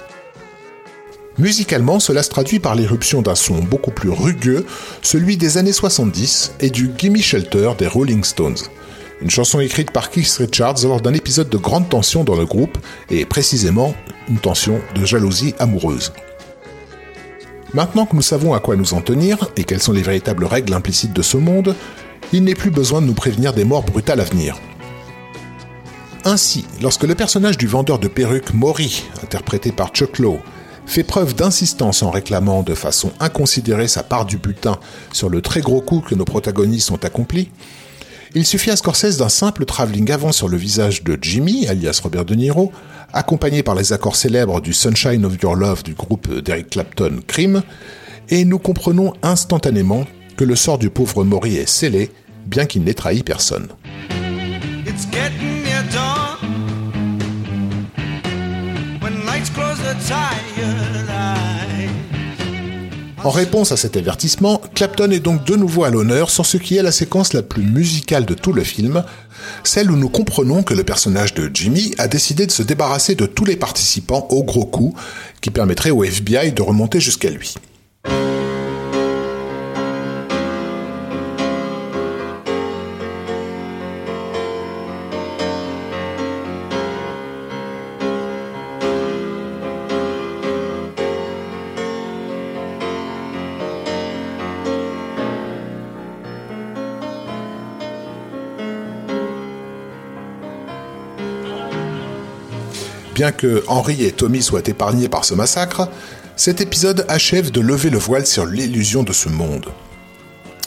Musicalement, 1.38 1.98
cela 1.98 2.22
se 2.22 2.28
traduit 2.28 2.58
par 2.58 2.74
l'éruption 2.74 3.22
d'un 3.22 3.34
son 3.34 3.60
beaucoup 3.60 3.92
plus 3.92 4.10
rugueux, 4.10 4.66
celui 5.00 5.38
des 5.38 5.56
années 5.56 5.72
70 5.72 6.52
et 6.60 6.68
du 6.68 6.90
Gimme 6.98 7.16
Shelter 7.16 7.70
des 7.78 7.86
Rolling 7.86 8.24
Stones. 8.24 8.58
Une 9.22 9.30
chanson 9.30 9.58
écrite 9.58 9.90
par 9.90 10.10
Keith 10.10 10.36
Richards 10.38 10.84
lors 10.84 11.00
d'un 11.00 11.14
épisode 11.14 11.48
de 11.48 11.56
grande 11.56 11.88
tension 11.88 12.24
dans 12.24 12.36
le 12.36 12.44
groupe, 12.44 12.76
et 13.08 13.24
précisément 13.24 13.94
une 14.28 14.38
tension 14.38 14.82
de 14.94 15.06
jalousie 15.06 15.54
amoureuse. 15.58 16.12
Maintenant 17.72 18.04
que 18.04 18.16
nous 18.16 18.22
savons 18.22 18.52
à 18.52 18.60
quoi 18.60 18.74
nous 18.74 18.94
en 18.94 19.00
tenir 19.00 19.48
et 19.56 19.62
quelles 19.62 19.82
sont 19.82 19.92
les 19.92 20.02
véritables 20.02 20.44
règles 20.44 20.74
implicites 20.74 21.12
de 21.12 21.22
ce 21.22 21.36
monde, 21.36 21.76
il 22.32 22.42
n'est 22.42 22.54
plus 22.54 22.70
besoin 22.70 23.00
de 23.00 23.06
nous 23.06 23.14
prévenir 23.14 23.52
des 23.52 23.64
morts 23.64 23.84
brutales 23.84 24.20
à 24.20 24.24
venir. 24.24 24.56
Ainsi, 26.24 26.64
lorsque 26.82 27.04
le 27.04 27.14
personnage 27.14 27.56
du 27.56 27.66
vendeur 27.66 27.98
de 27.98 28.08
perruques 28.08 28.52
Maury, 28.52 29.04
interprété 29.22 29.70
par 29.70 29.90
Chuck 29.90 30.18
Lowe, 30.18 30.40
fait 30.84 31.04
preuve 31.04 31.36
d'insistance 31.36 32.02
en 32.02 32.10
réclamant 32.10 32.62
de 32.62 32.74
façon 32.74 33.12
inconsidérée 33.20 33.86
sa 33.86 34.02
part 34.02 34.26
du 34.26 34.36
butin 34.36 34.78
sur 35.12 35.28
le 35.28 35.40
très 35.40 35.60
gros 35.60 35.80
coup 35.80 36.00
que 36.00 36.16
nos 36.16 36.24
protagonistes 36.24 36.90
ont 36.90 36.96
accompli, 36.96 37.50
il 38.34 38.46
suffit 38.46 38.70
à 38.70 38.76
Scorsese 38.76 39.18
d'un 39.18 39.28
simple 39.28 39.64
travelling 39.64 40.10
avant 40.12 40.30
sur 40.30 40.48
le 40.48 40.56
visage 40.56 41.02
de 41.02 41.18
Jimmy, 41.20 41.66
alias 41.66 42.00
Robert 42.02 42.24
De 42.24 42.36
Niro, 42.36 42.72
accompagné 43.12 43.62
par 43.62 43.74
les 43.74 43.92
accords 43.92 44.16
célèbres 44.16 44.60
du 44.60 44.72
Sunshine 44.72 45.24
of 45.24 45.36
Your 45.42 45.54
Love 45.54 45.82
du 45.82 45.94
groupe 45.94 46.32
d'Eric 46.40 46.70
Clapton 46.70 47.20
Cream, 47.26 47.62
et 48.28 48.44
nous 48.44 48.58
comprenons 48.58 49.12
instantanément 49.22 50.06
que 50.36 50.44
le 50.44 50.56
sort 50.56 50.78
du 50.78 50.90
pauvre 50.90 51.24
Maury 51.24 51.56
est 51.56 51.68
scellé, 51.68 52.10
bien 52.46 52.66
qu'il 52.66 52.82
n'ait 52.84 52.94
trahi 52.94 53.22
personne. 53.22 53.68
En 63.22 63.28
réponse 63.28 63.70
à 63.70 63.76
cet 63.76 63.98
avertissement, 63.98 64.62
Clapton 64.74 65.10
est 65.10 65.20
donc 65.20 65.44
de 65.44 65.54
nouveau 65.54 65.84
à 65.84 65.90
l'honneur 65.90 66.30
sur 66.30 66.46
ce 66.46 66.56
qui 66.56 66.78
est 66.78 66.82
la 66.82 66.90
séquence 66.90 67.34
la 67.34 67.42
plus 67.42 67.62
musicale 67.62 68.24
de 68.24 68.32
tout 68.32 68.54
le 68.54 68.64
film, 68.64 69.04
celle 69.62 69.90
où 69.90 69.96
nous 69.96 70.08
comprenons 70.08 70.62
que 70.62 70.72
le 70.72 70.84
personnage 70.84 71.34
de 71.34 71.50
Jimmy 71.52 71.94
a 71.98 72.08
décidé 72.08 72.46
de 72.46 72.50
se 72.50 72.62
débarrasser 72.62 73.14
de 73.14 73.26
tous 73.26 73.44
les 73.44 73.56
participants 73.56 74.26
au 74.30 74.42
gros 74.42 74.64
coup, 74.64 74.94
qui 75.42 75.50
permettrait 75.50 75.90
au 75.90 76.02
FBI 76.02 76.52
de 76.52 76.62
remonter 76.62 76.98
jusqu'à 76.98 77.28
lui. 77.28 77.54
Bien 103.20 103.32
que 103.32 103.62
Henry 103.68 104.02
et 104.06 104.12
Tommy 104.12 104.40
soient 104.40 104.66
épargnés 104.66 105.10
par 105.10 105.26
ce 105.26 105.34
massacre, 105.34 105.90
cet 106.36 106.62
épisode 106.62 107.04
achève 107.06 107.50
de 107.50 107.60
lever 107.60 107.90
le 107.90 107.98
voile 107.98 108.24
sur 108.24 108.46
l'illusion 108.46 109.02
de 109.02 109.12
ce 109.12 109.28
monde. 109.28 109.66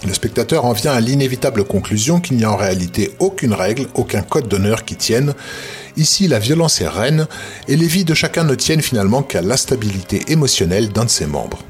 Le 0.06 0.14
spectateur 0.14 0.66
en 0.66 0.74
vient 0.74 0.92
à 0.92 1.00
l'inévitable 1.00 1.64
conclusion 1.64 2.20
qu'il 2.20 2.38
n'y 2.38 2.44
a 2.44 2.52
en 2.52 2.56
réalité 2.56 3.16
aucune 3.18 3.56
règle, 3.56 3.88
aucun 3.96 4.22
code 4.22 4.50
d'honneur 4.50 4.86
qui 4.86 4.96
tienne. 4.96 5.34
Ici, 5.98 6.28
la 6.28 6.38
violence 6.38 6.80
est 6.80 6.88
reine 6.88 7.26
et 7.68 7.76
les 7.76 7.88
vies 7.88 8.06
de 8.06 8.14
chacun 8.14 8.44
ne 8.44 8.54
tiennent 8.54 8.84
finalement 8.84 9.24
qu'à 9.24 9.42
l'instabilité 9.42 10.22
émotionnelle 10.28 10.90
d'un 10.90 11.06
de 11.06 11.10
ses 11.10 11.26
membres. 11.26 11.64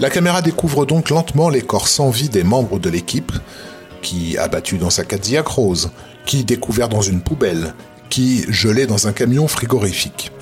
La 0.00 0.10
caméra 0.10 0.42
découvre 0.42 0.84
donc 0.84 1.10
lentement 1.10 1.48
les 1.48 1.62
corps 1.62 1.86
sans 1.86 2.10
vie 2.10 2.28
des 2.28 2.42
membres 2.42 2.80
de 2.80 2.90
l'équipe, 2.90 3.30
qui 4.02 4.36
abattu 4.36 4.78
dans 4.78 4.90
sa 4.90 5.04
Cadillac 5.04 5.46
rose, 5.46 5.92
qui 6.26 6.42
découvert 6.42 6.88
dans 6.88 7.02
une 7.02 7.20
poubelle, 7.20 7.72
qui 8.10 8.44
gelait 8.48 8.86
dans 8.86 9.06
un 9.06 9.12
camion 9.12 9.48
frigorifique. 9.48 10.32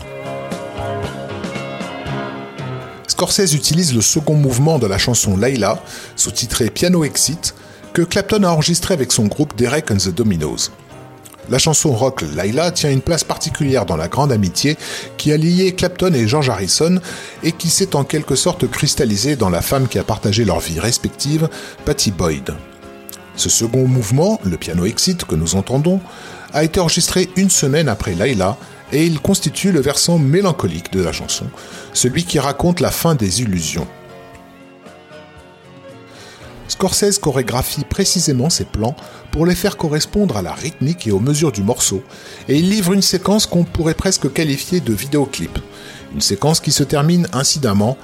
Scorsese 3.07 3.55
utilise 3.55 3.95
le 3.95 4.01
second 4.01 4.35
mouvement 4.35 4.79
de 4.79 4.87
la 4.87 4.99
chanson 4.99 5.37
Layla, 5.37 5.83
sous-titré 6.17 6.71
Piano 6.71 7.05
Exit, 7.05 7.55
que 7.93 8.03
Clapton 8.03 8.43
a 8.45 8.49
enregistré 8.49 8.95
avec 8.95 9.13
son 9.13 9.27
groupe 9.27 9.57
Derek 9.57 9.91
and 9.91 9.97
the 9.97 10.15
Dominos. 10.15 10.71
La 11.51 11.59
chanson 11.59 11.93
rock 11.93 12.23
Layla 12.37 12.71
tient 12.71 12.91
une 12.91 13.01
place 13.01 13.25
particulière 13.25 13.87
dans 13.87 13.97
la 13.97 14.09
grande 14.09 14.33
amitié 14.33 14.77
qui 15.17 15.33
a 15.33 15.37
lié 15.37 15.73
Clapton 15.73 16.13
et 16.13 16.29
George 16.29 16.51
Harrison 16.51 17.01
et 17.43 17.53
qui 17.53 17.71
s'est 17.71 17.97
en 17.97 18.05
quelque 18.05 18.37
sorte 18.37 18.71
cristallisée 18.71 19.35
dans 19.35 19.49
la 19.49 19.63
femme 19.63 19.89
qui 19.89 19.99
a 19.99 20.05
partagé 20.05 20.45
leur 20.45 20.61
vie 20.61 20.79
respective, 20.79 21.49
Patty 21.87 22.11
Boyd. 22.11 22.55
Ce 23.35 23.49
second 23.49 23.87
mouvement, 23.87 24.41
le 24.45 24.57
piano 24.59 24.85
exit 24.85 25.25
que 25.25 25.37
nous 25.37 25.55
entendons, 25.55 26.01
a 26.53 26.65
été 26.65 26.81
enregistré 26.81 27.29
une 27.37 27.51
semaine 27.51 27.89
après 27.89 28.15
Layla 28.15 28.57
et 28.93 29.05
il 29.05 29.21
constitue 29.21 29.73
le 29.73 29.81
versant 29.81 30.19
mélancolique 30.19 30.93
de 30.93 31.03
la 31.03 31.13
chanson, 31.13 31.47
celui 31.93 32.25
qui 32.25 32.39
raconte 32.39 32.81
la 32.81 32.91
fin 32.91 33.15
des 33.15 33.43
illusions. 33.43 33.87
Scorsese 36.69 37.19
chorégraphie 37.19 37.85
précisément 37.85 38.51
ses 38.51 38.65
plans 38.65 38.95
pour 39.31 39.47
les 39.47 39.55
faire 39.55 39.77
correspondre 39.77 40.37
à 40.37 40.43
la 40.43 40.53
rythmique 40.53 41.07
et 41.07 41.13
aux 41.13 41.19
mesures 41.19 41.53
du 41.53 41.63
morceau, 41.63 42.03
et 42.49 42.57
il 42.57 42.71
livre 42.71 42.93
une 42.93 43.03
séquence 43.03 43.47
qu'on 43.47 43.65
pourrait 43.65 43.95
presque 43.95 44.33
qualifier 44.33 44.81
de 44.81 44.93
vidéoclip, 44.93 45.59
une 46.15 46.21
séquence 46.21 46.61
qui 46.61 46.73
se 46.73 46.85
termine 46.85 47.27
incidemment 47.33 47.97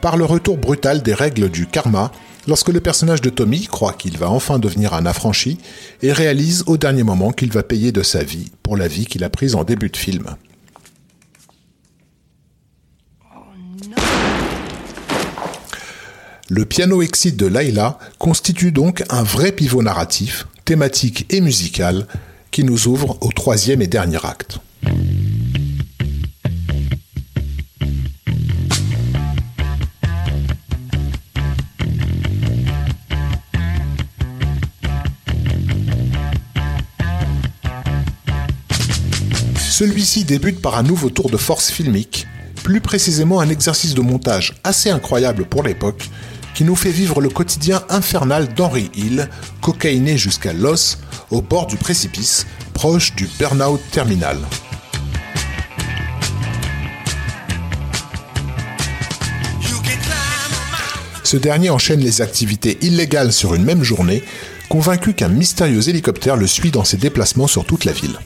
par 0.00 0.16
le 0.16 0.24
retour 0.24 0.56
brutal 0.56 1.02
des 1.02 1.14
règles 1.14 1.50
du 1.50 1.66
karma 1.66 2.12
lorsque 2.46 2.68
le 2.68 2.80
personnage 2.80 3.20
de 3.20 3.30
Tommy 3.30 3.66
croit 3.66 3.92
qu'il 3.92 4.18
va 4.18 4.30
enfin 4.30 4.58
devenir 4.58 4.94
un 4.94 5.06
affranchi 5.06 5.58
et 6.02 6.12
réalise 6.12 6.64
au 6.66 6.76
dernier 6.76 7.02
moment 7.02 7.32
qu'il 7.32 7.52
va 7.52 7.62
payer 7.62 7.92
de 7.92 8.02
sa 8.02 8.22
vie 8.22 8.50
pour 8.62 8.76
la 8.76 8.88
vie 8.88 9.06
qu'il 9.06 9.24
a 9.24 9.30
prise 9.30 9.54
en 9.54 9.64
début 9.64 9.90
de 9.90 9.96
film. 9.96 10.24
Le 16.48 16.64
piano 16.64 17.00
exit 17.00 17.36
de 17.36 17.46
Layla 17.46 17.98
constitue 18.18 18.72
donc 18.72 19.04
un 19.08 19.22
vrai 19.22 19.52
pivot 19.52 19.82
narratif, 19.82 20.48
thématique 20.64 21.26
et 21.30 21.40
musical 21.40 22.06
qui 22.50 22.64
nous 22.64 22.88
ouvre 22.88 23.16
au 23.20 23.30
troisième 23.30 23.82
et 23.82 23.86
dernier 23.86 24.18
acte. 24.24 24.58
Celui-ci 39.80 40.24
débute 40.24 40.60
par 40.60 40.76
un 40.76 40.82
nouveau 40.82 41.08
tour 41.08 41.30
de 41.30 41.38
force 41.38 41.70
filmique, 41.70 42.26
plus 42.64 42.82
précisément 42.82 43.40
un 43.40 43.48
exercice 43.48 43.94
de 43.94 44.02
montage 44.02 44.52
assez 44.62 44.90
incroyable 44.90 45.46
pour 45.46 45.62
l'époque, 45.62 46.10
qui 46.54 46.64
nous 46.64 46.76
fait 46.76 46.90
vivre 46.90 47.22
le 47.22 47.30
quotidien 47.30 47.82
infernal 47.88 48.52
d'Henry 48.52 48.90
Hill, 48.94 49.30
cocaïné 49.62 50.18
jusqu'à 50.18 50.52
l'os, 50.52 50.98
au 51.30 51.40
bord 51.40 51.66
du 51.66 51.78
précipice, 51.78 52.46
proche 52.74 53.14
du 53.14 53.26
burn-out 53.38 53.80
terminal. 53.90 54.36
Ce 61.24 61.38
dernier 61.38 61.70
enchaîne 61.70 62.00
les 62.00 62.20
activités 62.20 62.76
illégales 62.82 63.32
sur 63.32 63.54
une 63.54 63.64
même 63.64 63.82
journée, 63.82 64.22
convaincu 64.68 65.14
qu'un 65.14 65.28
mystérieux 65.28 65.88
hélicoptère 65.88 66.36
le 66.36 66.46
suit 66.46 66.70
dans 66.70 66.84
ses 66.84 66.98
déplacements 66.98 67.46
sur 67.46 67.64
toute 67.64 67.86
la 67.86 67.92
ville 67.92 68.18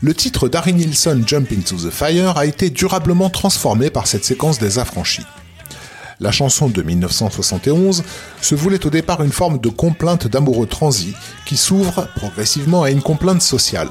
le 0.00 0.14
titre 0.14 0.48
d'Harry 0.48 0.74
Nilsson 0.74 1.22
Jump 1.26 1.50
into 1.52 1.76
the 1.76 1.90
Fire 1.90 2.38
a 2.38 2.46
été 2.46 2.70
durablement 2.70 3.30
transformé 3.30 3.90
par 3.90 4.06
cette 4.06 4.24
séquence 4.24 4.60
des 4.60 4.78
affranchis. 4.78 5.26
La 6.20 6.30
chanson 6.30 6.68
de 6.68 6.82
1971 6.82 8.04
se 8.40 8.54
voulait 8.54 8.84
au 8.86 8.90
départ 8.90 9.22
une 9.22 9.32
forme 9.32 9.58
de 9.58 9.68
complainte 9.68 10.28
d'amoureux 10.28 10.66
transi 10.66 11.14
qui 11.46 11.56
s'ouvre 11.56 12.08
progressivement 12.14 12.84
à 12.84 12.90
une 12.90 13.02
complainte 13.02 13.42
sociale. 13.42 13.88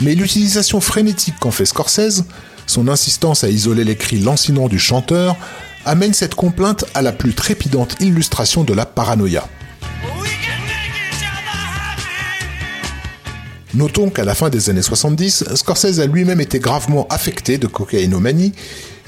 Mais 0.00 0.14
l'utilisation 0.14 0.80
frénétique 0.80 1.38
qu'en 1.38 1.50
fait 1.50 1.66
Scorsese, 1.66 2.24
son 2.66 2.88
insistance 2.88 3.44
à 3.44 3.50
isoler 3.50 3.84
les 3.84 3.96
cris 3.96 4.20
lancinants 4.20 4.68
du 4.68 4.78
chanteur, 4.78 5.36
amène 5.84 6.14
cette 6.14 6.34
complainte 6.34 6.84
à 6.94 7.02
la 7.02 7.12
plus 7.12 7.34
trépidante 7.34 7.96
illustration 8.00 8.64
de 8.64 8.74
la 8.74 8.86
paranoïa. 8.86 9.46
Notons 13.76 14.08
qu'à 14.08 14.24
la 14.24 14.34
fin 14.34 14.48
des 14.48 14.70
années 14.70 14.80
70, 14.80 15.44
Scorsese 15.54 16.00
a 16.00 16.06
lui-même 16.06 16.40
été 16.40 16.58
gravement 16.60 17.06
affecté 17.10 17.58
de 17.58 17.66
cocaïnomanie, 17.66 18.54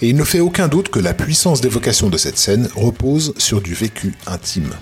et 0.03 0.11
il 0.11 0.15
ne 0.15 0.25
fait 0.25 0.41
aucun 0.41 0.69
doute 0.69 0.91
que 0.91 0.99
la 0.99 1.15
puissance 1.15 1.63
d'évocation 1.63 2.11
de 2.11 2.19
cette 2.19 2.37
scène 2.37 2.69
repose 2.77 3.33
sur 3.39 3.63
du 3.63 3.73
vécu 3.73 4.15
intime. 4.27 4.75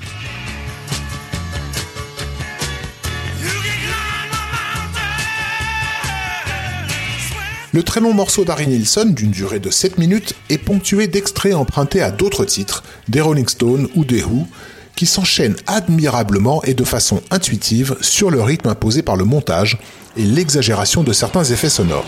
Le 7.73 7.83
très 7.85 8.01
long 8.01 8.13
morceau 8.13 8.45
d'Harry 8.45 8.67
Nilsson, 8.67 9.05
d'une 9.11 9.31
durée 9.31 9.61
de 9.61 9.71
7 9.71 9.99
minutes, 9.99 10.35
est 10.51 10.59
ponctué 10.59 11.07
d'extraits 11.07 11.55
empruntés 11.55 12.03
à 12.03 12.11
d'autres 12.11 12.45
titres, 12.45 12.83
des 13.09 13.21
Rolling 13.21 13.47
Stones 13.47 13.87
ou 13.95 14.05
des 14.05 14.25
Who, 14.25 14.49
qui 14.97 15.07
s'enchaînent 15.07 15.57
admirablement 15.67 16.63
et 16.65 16.75
de 16.75 16.85
façon 16.85 17.23
intuitive 17.31 17.97
sur 18.01 18.31
le 18.31 18.43
rythme 18.43 18.69
imposé 18.69 19.03
par 19.03 19.17
le 19.17 19.25
montage 19.25 19.79
et 20.17 20.25
l'exagération 20.25 21.05
de 21.05 21.13
certains 21.13 21.45
effets 21.45 21.69
sonores. 21.69 22.07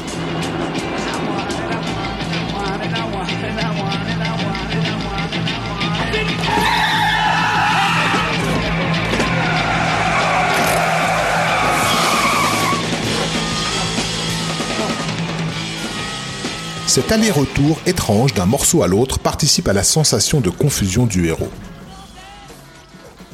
Cet 16.87 17.13
aller-retour 17.13 17.79
étrange 17.87 18.33
d'un 18.33 18.47
morceau 18.47 18.83
à 18.83 18.89
l'autre 18.89 19.19
participe 19.19 19.69
à 19.69 19.75
la 19.75 19.85
sensation 19.85 20.41
de 20.41 20.49
confusion 20.49 21.07
du 21.07 21.29
héros. 21.29 21.51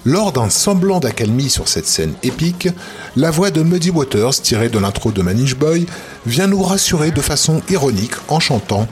Lors 0.06 0.32
d'un 0.32 0.50
semblant 0.50 1.00
d'accalmie 1.00 1.48
sur 1.48 1.66
cette 1.66 1.86
scène 1.86 2.14
épique, 2.22 2.68
la 3.16 3.30
voix 3.30 3.50
de 3.50 3.62
Muddy 3.62 3.90
Waters, 3.90 4.34
tirée 4.42 4.68
de 4.68 4.78
l'intro 4.78 5.12
de 5.12 5.22
Manish 5.22 5.56
Boy, 5.56 5.86
vient 6.26 6.46
nous 6.46 6.62
rassurer 6.62 7.10
de 7.10 7.22
façon 7.22 7.62
ironique 7.70 8.14
en 8.28 8.38
chantant 8.38 8.86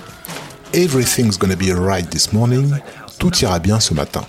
Everything's 0.73 1.39
gonna 1.39 1.55
be 1.55 1.71
alright 1.71 2.09
this 2.09 2.33
morning, 2.33 2.75
tout 3.19 3.37
ira 3.43 3.59
bien 3.59 3.79
ce 3.79 3.93
matin. 3.93 4.25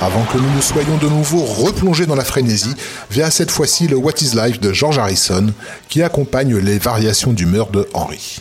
Avant 0.00 0.24
que 0.24 0.38
nous 0.38 0.50
ne 0.54 0.60
soyons 0.60 0.96
de 0.98 1.08
nouveau 1.08 1.44
replongés 1.44 2.06
dans 2.06 2.14
la 2.14 2.24
frénésie, 2.24 2.74
via 3.10 3.30
cette 3.30 3.50
fois-ci 3.50 3.86
le 3.88 3.96
What 3.96 4.14
is 4.20 4.34
Life 4.34 4.60
de 4.60 4.72
George 4.72 4.98
Harrison, 4.98 5.46
qui 5.88 6.02
accompagne 6.02 6.56
les 6.56 6.78
variations 6.78 7.32
d'humeur 7.32 7.68
de 7.68 7.88
Henry. 7.94 8.40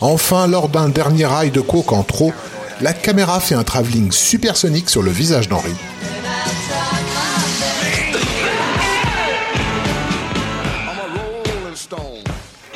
Enfin, 0.00 0.46
lors 0.46 0.68
d'un 0.68 0.88
dernier 0.88 1.26
rail 1.26 1.50
de 1.50 1.60
coke 1.60 1.92
en 1.92 2.02
trop, 2.02 2.32
la 2.80 2.92
caméra 2.92 3.40
fait 3.40 3.54
un 3.54 3.64
travelling 3.64 4.12
supersonique 4.12 4.90
sur 4.90 5.02
le 5.02 5.10
visage 5.10 5.48
d'Henry. 5.48 5.74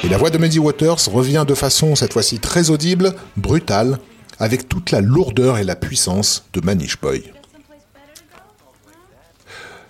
Et 0.05 0.09
la 0.09 0.17
voix 0.17 0.31
de 0.31 0.39
Muddy 0.39 0.59
Waters 0.59 1.11
revient 1.13 1.45
de 1.47 1.55
façon 1.55 1.95
cette 1.95 2.15
fois-ci 2.15 2.39
très 2.39 2.71
audible, 2.71 3.15
brutale, 3.37 3.99
avec 4.39 4.69
toute 4.69 4.91
la 4.91 5.01
lourdeur 5.01 5.59
et 5.59 5.65
la 5.65 5.77
puissance 5.77 6.45
de 6.53 6.61
Manish 6.61 7.01
Boy. 7.01 7.33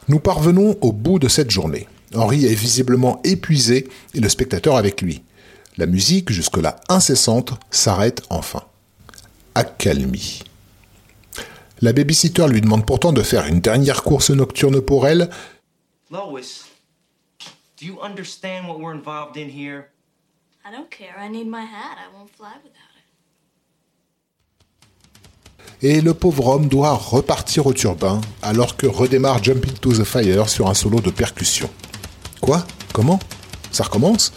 Nous 0.09 0.21
parvenons 0.21 0.77
au 0.81 0.93
bout 0.93 1.19
de 1.19 1.29
cette 1.29 1.51
journée. 1.51 1.87
Henry 2.15 2.47
est 2.47 2.55
visiblement 2.55 3.21
épuisé 3.25 3.89
et 4.15 4.21
le 4.21 4.29
spectateur 4.29 4.77
avec 4.77 5.03
lui. 5.03 5.23
La 5.77 5.87
musique, 5.87 6.33
jusque-là 6.33 6.81
incessante, 6.89 7.53
s'arrête 7.71 8.23
enfin. 8.31 8.65
Accalmie. 9.55 10.43
La 11.81 11.93
babysitter 11.93 12.49
lui 12.49 12.61
demande 12.61 12.87
pourtant 12.87 13.13
de 13.13 13.23
faire 13.23 13.47
une 13.47 13.61
dernière 13.61 14.03
course 14.03 14.31
nocturne 14.31 14.81
pour 14.81 15.07
elle. 15.07 15.31
Lois, 16.11 16.41
do 17.79 17.87
you 17.87 18.01
understand 18.03 18.67
what 18.67 18.79
we're 18.81 18.95
involved 18.95 19.37
in 19.37 19.49
here? 19.49 19.91
I 20.65 20.73
don't 20.73 20.91
care. 20.91 21.15
I 21.19 21.29
need 21.29 21.47
my 21.47 21.61
hat. 21.61 21.99
I 21.99 22.09
won't 22.17 22.31
fly 22.31 22.55
without 22.65 22.75
it. 22.75 22.88
Et 25.83 26.01
le 26.01 26.15
pauvre 26.15 26.49
homme 26.49 26.69
doit 26.69 26.95
repartir 26.95 27.67
au 27.67 27.73
turbin 27.73 28.21
alors 28.43 28.77
que 28.77 28.87
redémarre 28.87 29.43
Jumping 29.43 29.75
to 29.75 29.93
the 29.93 30.05
Fire 30.05 30.49
sur 30.49 30.69
un 30.69 30.75
solo 30.75 31.01
de 31.01 31.11
percussion. 31.11 31.71
Quoi? 32.41 32.67
Comment? 32.93 33.21
Ça 33.71 33.85
recommence? 33.85 34.33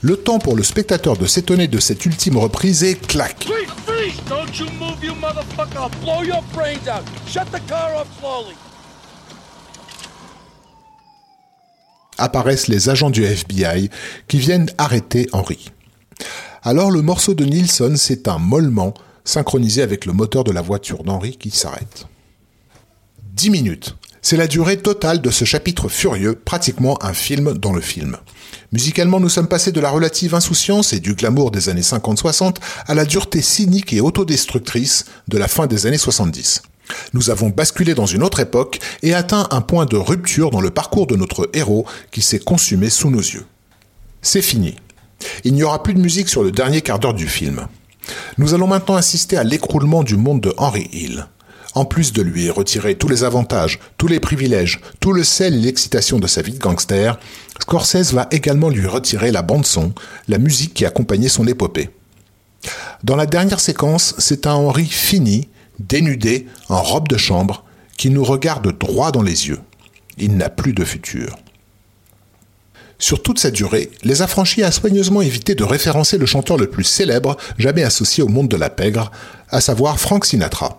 Le 0.00 0.16
temps 0.16 0.38
pour 0.38 0.56
le 0.56 0.62
spectateur 0.62 1.16
de 1.16 1.26
s'étonner 1.26 1.68
de 1.68 1.80
cette 1.80 2.04
ultime 2.06 2.36
reprise 2.36 2.84
et 2.84 2.94
clac 2.94 3.46
apparaissent 12.18 12.68
les 12.68 12.88
agents 12.88 13.10
du 13.10 13.24
FBI 13.24 13.90
qui 14.28 14.38
viennent 14.38 14.70
arrêter 14.78 15.28
Henry. 15.32 15.70
Alors 16.62 16.90
le 16.90 17.02
morceau 17.02 17.34
de 17.34 17.44
Nilsson 17.44 17.96
s'éteint 17.96 18.38
mollement, 18.38 18.94
synchronisé 19.26 19.82
avec 19.82 20.06
le 20.06 20.14
moteur 20.14 20.44
de 20.44 20.52
la 20.52 20.62
voiture 20.62 21.04
d'Henry 21.04 21.36
qui 21.36 21.50
s'arrête. 21.50 22.06
10 23.34 23.50
minutes. 23.50 23.96
C'est 24.22 24.36
la 24.36 24.46
durée 24.46 24.78
totale 24.78 25.20
de 25.20 25.30
ce 25.30 25.44
chapitre 25.44 25.88
furieux, 25.88 26.34
pratiquement 26.34 26.98
un 27.04 27.12
film 27.12 27.52
dans 27.52 27.72
le 27.72 27.80
film. 27.80 28.16
Musicalement, 28.72 29.20
nous 29.20 29.28
sommes 29.28 29.46
passés 29.46 29.70
de 29.70 29.80
la 29.80 29.90
relative 29.90 30.34
insouciance 30.34 30.92
et 30.92 31.00
du 31.00 31.14
glamour 31.14 31.50
des 31.50 31.68
années 31.68 31.82
50-60 31.82 32.56
à 32.86 32.94
la 32.94 33.04
dureté 33.04 33.42
cynique 33.42 33.92
et 33.92 34.00
autodestructrice 34.00 35.04
de 35.28 35.38
la 35.38 35.46
fin 35.46 35.66
des 35.66 35.86
années 35.86 35.98
70. 35.98 36.62
Nous 37.12 37.30
avons 37.30 37.50
basculé 37.50 37.94
dans 37.94 38.06
une 38.06 38.22
autre 38.22 38.40
époque 38.40 38.80
et 39.02 39.14
atteint 39.14 39.46
un 39.50 39.60
point 39.60 39.86
de 39.86 39.96
rupture 39.96 40.50
dans 40.50 40.60
le 40.60 40.70
parcours 40.70 41.06
de 41.06 41.16
notre 41.16 41.48
héros 41.52 41.86
qui 42.10 42.22
s'est 42.22 42.38
consumé 42.38 42.90
sous 42.90 43.10
nos 43.10 43.20
yeux. 43.20 43.46
C'est 44.22 44.42
fini. 44.42 44.76
Il 45.44 45.54
n'y 45.54 45.62
aura 45.62 45.82
plus 45.82 45.94
de 45.94 46.00
musique 46.00 46.28
sur 46.28 46.42
le 46.42 46.50
dernier 46.50 46.82
quart 46.82 46.98
d'heure 46.98 47.14
du 47.14 47.28
film. 47.28 47.68
Nous 48.38 48.54
allons 48.54 48.66
maintenant 48.66 48.96
assister 48.96 49.36
à 49.36 49.44
l'écroulement 49.44 50.02
du 50.02 50.16
monde 50.16 50.40
de 50.40 50.54
Henry 50.56 50.88
Hill. 50.92 51.26
En 51.74 51.84
plus 51.84 52.12
de 52.12 52.22
lui 52.22 52.48
retirer 52.50 52.94
tous 52.94 53.08
les 53.08 53.22
avantages, 53.22 53.78
tous 53.98 54.06
les 54.08 54.20
privilèges, 54.20 54.80
tout 55.00 55.12
le 55.12 55.24
sel 55.24 55.54
et 55.54 55.60
l'excitation 55.60 56.18
de 56.18 56.26
sa 56.26 56.40
vie 56.40 56.54
de 56.54 56.58
gangster, 56.58 57.18
Scorsese 57.60 58.14
va 58.14 58.28
également 58.30 58.70
lui 58.70 58.86
retirer 58.86 59.30
la 59.30 59.42
bande-son, 59.42 59.92
la 60.28 60.38
musique 60.38 60.72
qui 60.72 60.86
accompagnait 60.86 61.28
son 61.28 61.46
épopée. 61.46 61.90
Dans 63.04 63.16
la 63.16 63.26
dernière 63.26 63.60
séquence, 63.60 64.14
c'est 64.18 64.46
un 64.46 64.54
Henry 64.54 64.86
fini, 64.86 65.48
dénudé, 65.78 66.46
en 66.68 66.82
robe 66.82 67.08
de 67.08 67.16
chambre, 67.16 67.64
qui 67.96 68.10
nous 68.10 68.24
regarde 68.24 68.78
droit 68.78 69.12
dans 69.12 69.22
les 69.22 69.48
yeux. 69.48 69.60
Il 70.18 70.36
n'a 70.36 70.48
plus 70.48 70.72
de 70.72 70.84
futur. 70.84 71.36
Sur 72.98 73.22
toute 73.22 73.38
cette 73.38 73.54
durée, 73.54 73.90
Les 74.02 74.22
Affranchis 74.22 74.62
a 74.62 74.72
soigneusement 74.72 75.20
évité 75.20 75.54
de 75.54 75.64
référencer 75.64 76.16
le 76.16 76.24
chanteur 76.24 76.56
le 76.56 76.68
plus 76.68 76.84
célèbre 76.84 77.36
jamais 77.58 77.82
associé 77.82 78.22
au 78.22 78.28
monde 78.28 78.48
de 78.48 78.56
la 78.56 78.70
pègre, 78.70 79.10
à 79.50 79.60
savoir 79.60 80.00
Frank 80.00 80.24
Sinatra. 80.24 80.78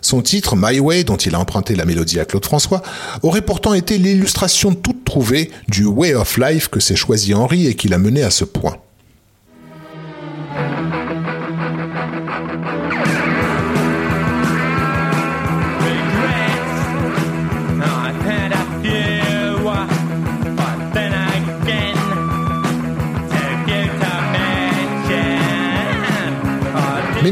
Son 0.00 0.22
titre, 0.22 0.56
My 0.56 0.80
Way, 0.80 1.04
dont 1.04 1.16
il 1.16 1.34
a 1.34 1.40
emprunté 1.40 1.74
la 1.74 1.84
mélodie 1.84 2.20
à 2.20 2.24
Claude 2.24 2.44
François, 2.44 2.82
aurait 3.22 3.42
pourtant 3.42 3.74
été 3.74 3.98
l'illustration 3.98 4.74
toute 4.74 5.04
trouvée 5.04 5.50
du 5.68 5.84
Way 5.84 6.14
of 6.14 6.38
Life 6.38 6.68
que 6.68 6.80
s'est 6.80 6.96
choisi 6.96 7.34
Henry 7.34 7.66
et 7.66 7.74
qui 7.74 7.88
l'a 7.88 7.98
mené 7.98 8.22
à 8.22 8.30
ce 8.30 8.44
point. 8.44 8.78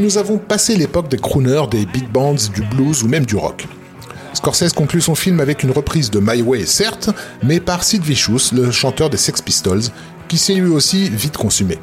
Nous 0.07 0.17
avons 0.17 0.37
passé 0.37 0.77
l'époque 0.77 1.09
des 1.09 1.17
crooners, 1.17 1.67
des 1.69 1.85
big 1.85 2.09
bands, 2.09 2.35
du 2.53 2.61
blues 2.61 3.03
ou 3.03 3.09
même 3.09 3.25
du 3.25 3.35
rock. 3.35 3.67
Scorsese 4.33 4.71
conclut 4.71 5.01
son 5.01 5.15
film 5.15 5.41
avec 5.41 5.63
une 5.63 5.71
reprise 5.71 6.09
de 6.09 6.21
My 6.21 6.41
Way, 6.41 6.65
certes, 6.65 7.09
mais 7.43 7.59
par 7.59 7.83
Sid 7.83 8.03
Vicious, 8.03 8.53
le 8.53 8.71
chanteur 8.71 9.09
des 9.09 9.17
Sex 9.17 9.41
Pistols, 9.41 9.81
qui 10.29 10.37
s'est 10.37 10.53
lui 10.53 10.69
aussi 10.69 11.09
vite 11.09 11.35
consumé. 11.35 11.77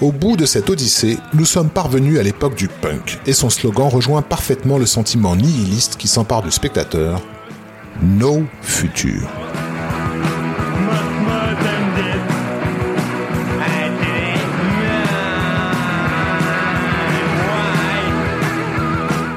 Au 0.00 0.10
bout 0.10 0.38
de 0.38 0.46
cette 0.46 0.70
odyssée, 0.70 1.18
nous 1.34 1.44
sommes 1.44 1.68
parvenus 1.68 2.18
à 2.18 2.22
l'époque 2.22 2.54
du 2.54 2.68
punk, 2.68 3.18
et 3.26 3.34
son 3.34 3.50
slogan 3.50 3.88
rejoint 3.88 4.22
parfaitement 4.22 4.78
le 4.78 4.86
sentiment 4.86 5.36
nihiliste 5.36 5.98
qui 5.98 6.08
s'empare 6.08 6.44
du 6.44 6.50
spectateur. 6.50 7.20
No 8.00 8.42
futur. 8.62 9.43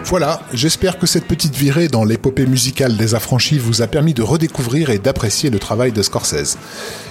Voilà, 0.10 0.40
j'espère 0.54 1.00
que 1.00 1.06
cette 1.06 1.26
petite 1.26 1.54
virée 1.54 1.90
dans 1.90 2.06
l'épopée 2.06 2.46
musicale 2.46 2.96
des 2.96 3.14
affranchis 3.14 3.60
vous 3.60 3.82
a 3.82 3.88
permis 3.88 4.14
de 4.14 4.22
redécouvrir 4.22 4.90
et 4.90 5.00
d'apprécier 5.00 5.50
le 5.50 5.60
travail 5.60 5.92
de 5.92 6.02
Scorsese. 6.02 6.58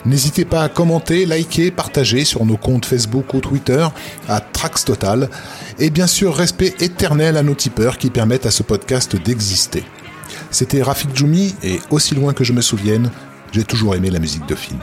N'hésitez 0.06 0.46
pas 0.46 0.62
à 0.62 0.70
commenter, 0.70 1.26
liker, 1.26 1.70
partager 1.70 2.24
sur 2.24 2.46
nos 2.46 2.56
comptes 2.56 2.86
Facebook 2.86 3.34
ou 3.34 3.40
Twitter 3.40 3.86
à 4.30 4.40
Trax 4.40 4.86
Total 4.86 5.28
et 5.78 5.90
bien 5.90 6.06
sûr 6.06 6.34
respect 6.34 6.74
éternel 6.80 7.36
à 7.36 7.42
nos 7.42 7.54
tipeurs 7.54 7.98
qui 7.98 8.08
permettent 8.08 8.46
à 8.46 8.50
ce 8.50 8.62
podcast 8.62 9.14
d'exister. 9.14 9.84
C'était 10.50 10.82
Rafik 10.82 11.14
Djoumi 11.14 11.54
et 11.62 11.80
aussi 11.90 12.14
loin 12.14 12.32
que 12.32 12.44
je 12.44 12.54
me 12.54 12.62
souvienne, 12.62 13.10
j'ai 13.52 13.64
toujours 13.64 13.94
aimé 13.94 14.08
la 14.08 14.20
musique 14.20 14.46
de 14.46 14.54
film. 14.54 14.78